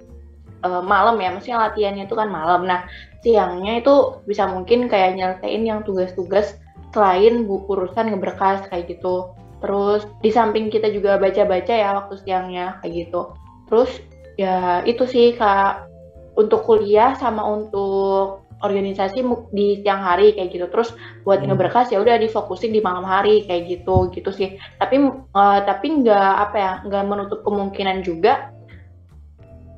eh, 0.64 0.82
malam 0.84 1.16
ya, 1.20 1.32
maksudnya 1.32 1.58
latihannya 1.70 2.04
itu 2.06 2.16
kan 2.16 2.28
malam. 2.28 2.64
Nah, 2.68 2.86
siangnya 3.20 3.80
itu 3.80 4.24
bisa 4.24 4.48
mungkin 4.48 4.88
kayak 4.88 5.16
nyelesain 5.16 5.62
yang 5.64 5.84
tugas-tugas 5.84 6.56
selain 6.90 7.46
bu 7.46 7.64
urusan 7.68 8.10
ngeberkas 8.10 8.66
kayak 8.72 8.90
gitu. 8.90 9.30
Terus 9.60 10.08
di 10.24 10.32
samping 10.32 10.72
kita 10.72 10.88
juga 10.88 11.20
baca-baca 11.20 11.74
ya 11.74 11.96
waktu 12.00 12.16
siangnya 12.24 12.80
kayak 12.80 13.06
gitu. 13.06 13.36
Terus 13.68 13.90
ya 14.40 14.80
itu 14.88 15.04
sih 15.04 15.36
kak 15.36 15.86
untuk 16.34 16.64
kuliah 16.64 17.12
sama 17.20 17.44
untuk 17.44 18.48
organisasi 18.60 19.24
di 19.52 19.80
siang 19.84 20.00
hari 20.00 20.32
kayak 20.32 20.48
gitu. 20.52 20.66
Terus 20.72 20.96
buat 21.24 21.44
Hmm. 21.44 21.52
ngeberkas 21.52 21.92
ya 21.92 22.00
udah 22.00 22.16
difokusin 22.20 22.72
di 22.72 22.80
malam 22.80 23.04
hari 23.04 23.44
kayak 23.44 23.68
gitu 23.68 24.08
gitu 24.16 24.32
sih. 24.32 24.56
Tapi 24.80 24.96
eh, 25.12 25.60
tapi 25.68 25.86
nggak 26.04 26.32
apa 26.48 26.56
ya 26.56 26.72
nggak 26.88 27.04
menutup 27.04 27.40
kemungkinan 27.44 28.00
juga 28.00 28.52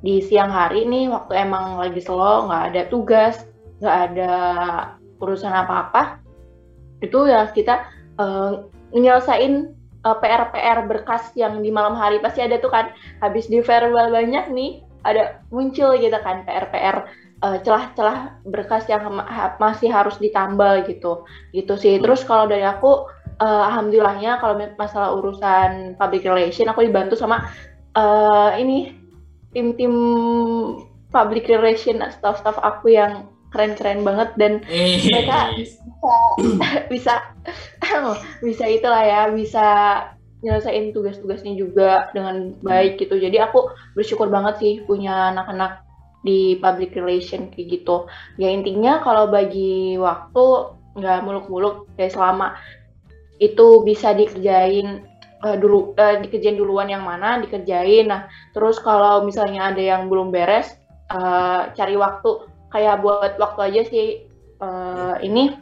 di 0.03 0.19
siang 0.19 0.51
hari 0.51 0.83
nih 0.85 1.07
waktu 1.09 1.47
emang 1.47 1.79
lagi 1.79 2.03
slow 2.03 2.51
nggak 2.51 2.63
ada 2.75 2.83
tugas 2.91 3.47
nggak 3.79 3.97
ada 4.11 4.33
urusan 5.23 5.55
apa-apa 5.55 6.23
itu 7.03 7.27
ya 7.27 7.51
kita 7.51 7.87
eh, 8.19 8.53
nyelesain 8.95 9.75
eh, 10.07 10.17
PR-PR 10.23 10.87
berkas 10.87 11.35
yang 11.35 11.61
di 11.61 11.75
malam 11.75 11.99
hari. 11.99 12.23
Pasti 12.23 12.41
ada 12.41 12.63
tuh 12.63 12.71
kan 12.71 12.95
habis 13.19 13.51
di 13.51 13.59
farewell 13.61 14.15
banyak 14.15 14.49
nih 14.55 14.81
ada 15.03 15.43
muncul 15.51 15.99
gitu 15.99 16.15
kan 16.23 16.47
PR-PR 16.47 16.97
eh, 17.43 17.59
celah-celah 17.67 18.47
berkas 18.47 18.87
yang 18.87 19.03
ha- 19.19 19.59
masih 19.59 19.91
harus 19.91 20.17
ditambal 20.23 20.87
gitu. 20.87 21.27
Gitu 21.51 21.75
sih. 21.75 21.99
Terus 21.99 22.23
kalau 22.23 22.47
dari 22.47 22.63
aku 22.63 23.11
eh, 23.43 23.63
alhamdulillahnya 23.67 24.39
kalau 24.39 24.55
masalah 24.79 25.11
urusan 25.19 25.99
public 25.99 26.23
relation 26.23 26.71
aku 26.71 26.87
dibantu 26.87 27.19
sama 27.19 27.51
eh, 27.99 28.51
ini 28.63 29.02
tim-tim 29.53 29.95
public 31.13 31.45
relation 31.49 32.01
staff-staff 32.09 32.57
aku 32.61 32.97
yang 32.97 33.29
keren-keren 33.53 34.01
banget 34.01 34.33
dan 34.41 34.53
Eh, 34.67 34.97
Mereka- 35.05 35.53
bisa 36.89 37.21
bisa 38.49 38.65
itulah 38.67 39.05
ya 39.05 39.29
bisa 39.29 39.67
nyelesain 40.43 40.91
tugas-tugasnya 40.91 41.55
juga 41.55 42.11
dengan 42.11 42.57
baik 42.65 42.99
gitu. 42.99 43.15
Jadi 43.15 43.39
aku 43.39 43.71
bersyukur 43.95 44.27
banget 44.27 44.59
sih 44.59 44.73
punya 44.83 45.31
anak-anak 45.31 45.87
di 46.27 46.59
public 46.59 46.99
relation 46.99 47.47
kayak 47.55 47.79
gitu. 47.79 48.11
Ya 48.43 48.51
intinya 48.51 48.99
kalau 49.07 49.31
bagi 49.31 49.95
waktu 50.01 50.75
nggak 50.99 51.23
muluk-muluk 51.25 51.87
kayak 51.95 52.13
selama 52.15 52.59
itu 53.39 53.83
bisa 53.87 54.15
dikerjain 54.15 55.07
eh, 55.43 55.57
dulu 55.59 55.93
eh, 55.99 56.23
dikerjain 56.23 56.57
duluan 56.57 56.89
yang 56.89 57.03
mana 57.03 57.43
dikerjain. 57.43 58.09
Nah 58.09 58.31
terus 58.55 58.79
kalau 58.79 59.27
misalnya 59.27 59.75
ada 59.75 59.83
yang 59.83 60.07
belum 60.07 60.31
beres 60.31 60.73
eh, 61.11 61.61
cari 61.75 61.95
waktu. 61.99 62.49
Kayak 62.73 63.05
buat 63.05 63.37
waktu 63.37 63.61
aja 63.69 63.83
sih 63.85 64.09
eh, 64.63 65.15
ini 65.21 65.53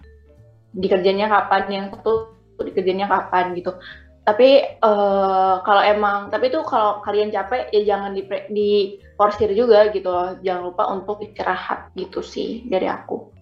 dikerjanya 0.70 1.26
kapan 1.26 1.62
yang 1.68 1.86
satu 1.90 2.30
dikerjanya 2.62 3.10
kapan 3.10 3.58
gitu. 3.58 3.74
Tapi 4.22 4.78
eh, 4.78 5.54
kalau 5.66 5.82
emang 5.82 6.30
tapi 6.30 6.54
itu 6.54 6.62
kalau 6.62 7.02
kalian 7.02 7.34
capek 7.34 7.72
ya 7.74 7.82
jangan 7.82 8.14
di 8.14 8.22
di 8.52 8.70
porsir 9.18 9.50
juga 9.52 9.90
gitu 9.90 10.06
loh. 10.06 10.38
Jangan 10.40 10.62
lupa 10.70 10.86
untuk 10.94 11.18
istirahat 11.24 11.90
gitu 11.98 12.22
sih 12.22 12.62
dari 12.70 12.86
aku. 12.86 13.32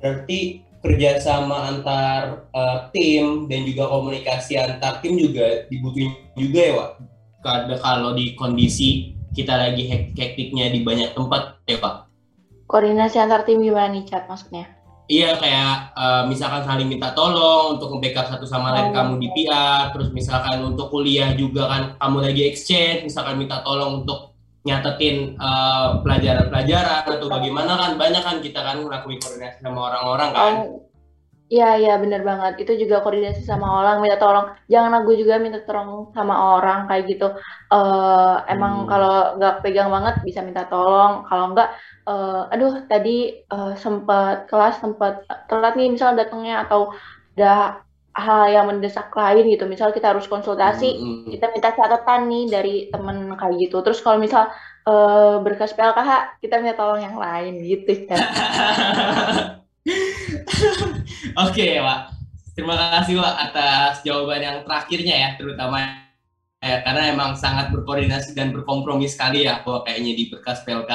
Berarti 0.00 0.65
kerjasama 0.86 1.74
antar 1.74 2.46
eh, 2.54 2.78
tim 2.94 3.50
dan 3.50 3.66
juga 3.66 3.90
komunikasi 3.90 4.54
antar 4.54 5.02
tim 5.02 5.18
juga 5.18 5.66
dibutuhin 5.66 6.14
juga 6.38 6.60
ya, 6.62 6.72
Wak? 6.78 6.90
Karena 7.42 7.76
kalau 7.78 8.14
di 8.14 8.38
kondisi 8.38 9.12
kita 9.34 9.52
lagi 9.52 9.84
hek- 9.84 10.14
hektiknya 10.14 10.70
di 10.70 10.86
banyak 10.86 11.10
tempat 11.12 11.58
ya, 11.66 11.76
Pak? 11.76 12.06
koordinasi 12.66 13.18
antar 13.18 13.46
tim 13.46 13.62
gimana 13.62 13.94
nih 13.94 14.02
chat 14.02 14.26
maksudnya 14.26 14.66
Iya 15.06 15.38
kayak 15.38 15.94
eh, 15.94 16.22
misalkan 16.26 16.66
saling 16.66 16.90
minta 16.90 17.14
tolong 17.14 17.78
untuk 17.78 17.94
nge-backup 17.94 18.26
satu 18.26 18.42
sama 18.42 18.74
lain 18.74 18.90
Oh. 18.90 18.94
kamu 18.94 19.12
di 19.22 19.28
PR, 19.30 19.94
terus 19.94 20.10
misalkan 20.10 20.58
untuk 20.66 20.90
kuliah 20.90 21.30
juga 21.38 21.70
kan 21.70 21.82
kamu 21.94 22.26
lagi 22.26 22.42
exchange, 22.42 23.06
misalkan 23.06 23.38
minta 23.38 23.62
tolong 23.62 24.02
untuk 24.02 24.34
nyatetin 24.66 25.16
eh, 25.46 25.86
pelajaran-pelajaran 26.02 27.04
atau 27.14 27.26
bagaimana 27.34 27.72
kan 27.82 27.92
banyak 28.02 28.22
kan 28.28 28.36
kita 28.46 28.60
kan 28.66 28.76
ngelakuin 28.84 29.20
koordinasi 29.22 29.58
sama 29.66 29.80
orang-orang 29.88 30.30
kan. 30.38 30.54
Iya 31.52 31.64
iya 31.80 31.90
bener 32.02 32.20
banget 32.28 32.52
itu 32.62 32.72
juga 32.82 32.96
koordinasi 33.02 33.42
sama 33.50 33.66
orang 33.78 33.94
minta 34.02 34.16
tolong 34.22 34.46
jangan 34.72 34.92
aku 34.98 35.10
juga 35.20 35.34
minta 35.44 35.58
tolong 35.66 35.90
sama 36.16 36.34
orang 36.50 36.78
kayak 36.88 37.04
gitu 37.10 37.24
eh 37.72 38.34
emang 38.52 38.72
Hmm. 38.74 38.90
kalau 38.90 39.08
nggak 39.36 39.52
pegang 39.62 39.88
banget 39.94 40.14
bisa 40.26 40.40
minta 40.46 40.62
tolong 40.70 41.12
kalau 41.28 41.44
nggak 41.52 41.68
eh, 42.08 42.52
aduh 42.52 42.72
tadi 42.90 43.10
eh, 43.52 43.68
sempat 43.84 44.34
kelas 44.50 44.74
sempat 44.82 45.12
telat 45.48 45.72
nih 45.78 45.86
misal 45.94 46.10
datangnya 46.18 46.54
atau 46.64 46.80
ada 47.38 47.46
hal 48.16 48.48
yang 48.48 48.66
mendesak 48.72 49.12
lain 49.12 49.44
gitu 49.44 49.68
misal 49.68 49.92
kita 49.92 50.16
harus 50.16 50.24
konsultasi 50.24 50.96
Hmm, 50.96 51.28
hmm. 51.28 51.30
kita 51.36 51.46
minta 51.52 51.70
catatan 51.76 52.20
nih 52.32 52.44
dari 52.48 52.74
temen 52.88 53.36
kayak 53.36 53.68
gitu 53.68 53.84
terus 53.84 54.00
kalau 54.00 54.16
misal 54.16 54.48
eh, 54.88 55.36
berkas 55.44 55.76
PLKH 55.76 56.40
kita 56.40 56.64
minta 56.64 56.80
tolong 56.80 57.04
yang 57.04 57.20
lain 57.20 57.60
gitu 57.60 58.08
kan 58.08 58.20
Oke, 61.46 61.78
Pak. 61.78 62.00
Terima 62.56 62.74
kasih, 62.74 63.20
Pak, 63.20 63.34
atas 63.50 63.94
jawaban 64.00 64.40
yang 64.40 64.58
terakhirnya 64.64 65.14
ya, 65.14 65.28
terutama 65.36 66.08
ya, 66.58 66.80
karena 66.80 67.12
emang 67.12 67.36
sangat 67.36 67.68
berkoordinasi 67.68 68.32
dan 68.32 68.50
berkompromi 68.50 69.04
sekali 69.06 69.44
ya, 69.44 69.60
Pak, 69.60 69.84
kayaknya 69.84 70.12
di 70.16 70.24
berkas 70.32 70.64
PLK. 70.64 70.90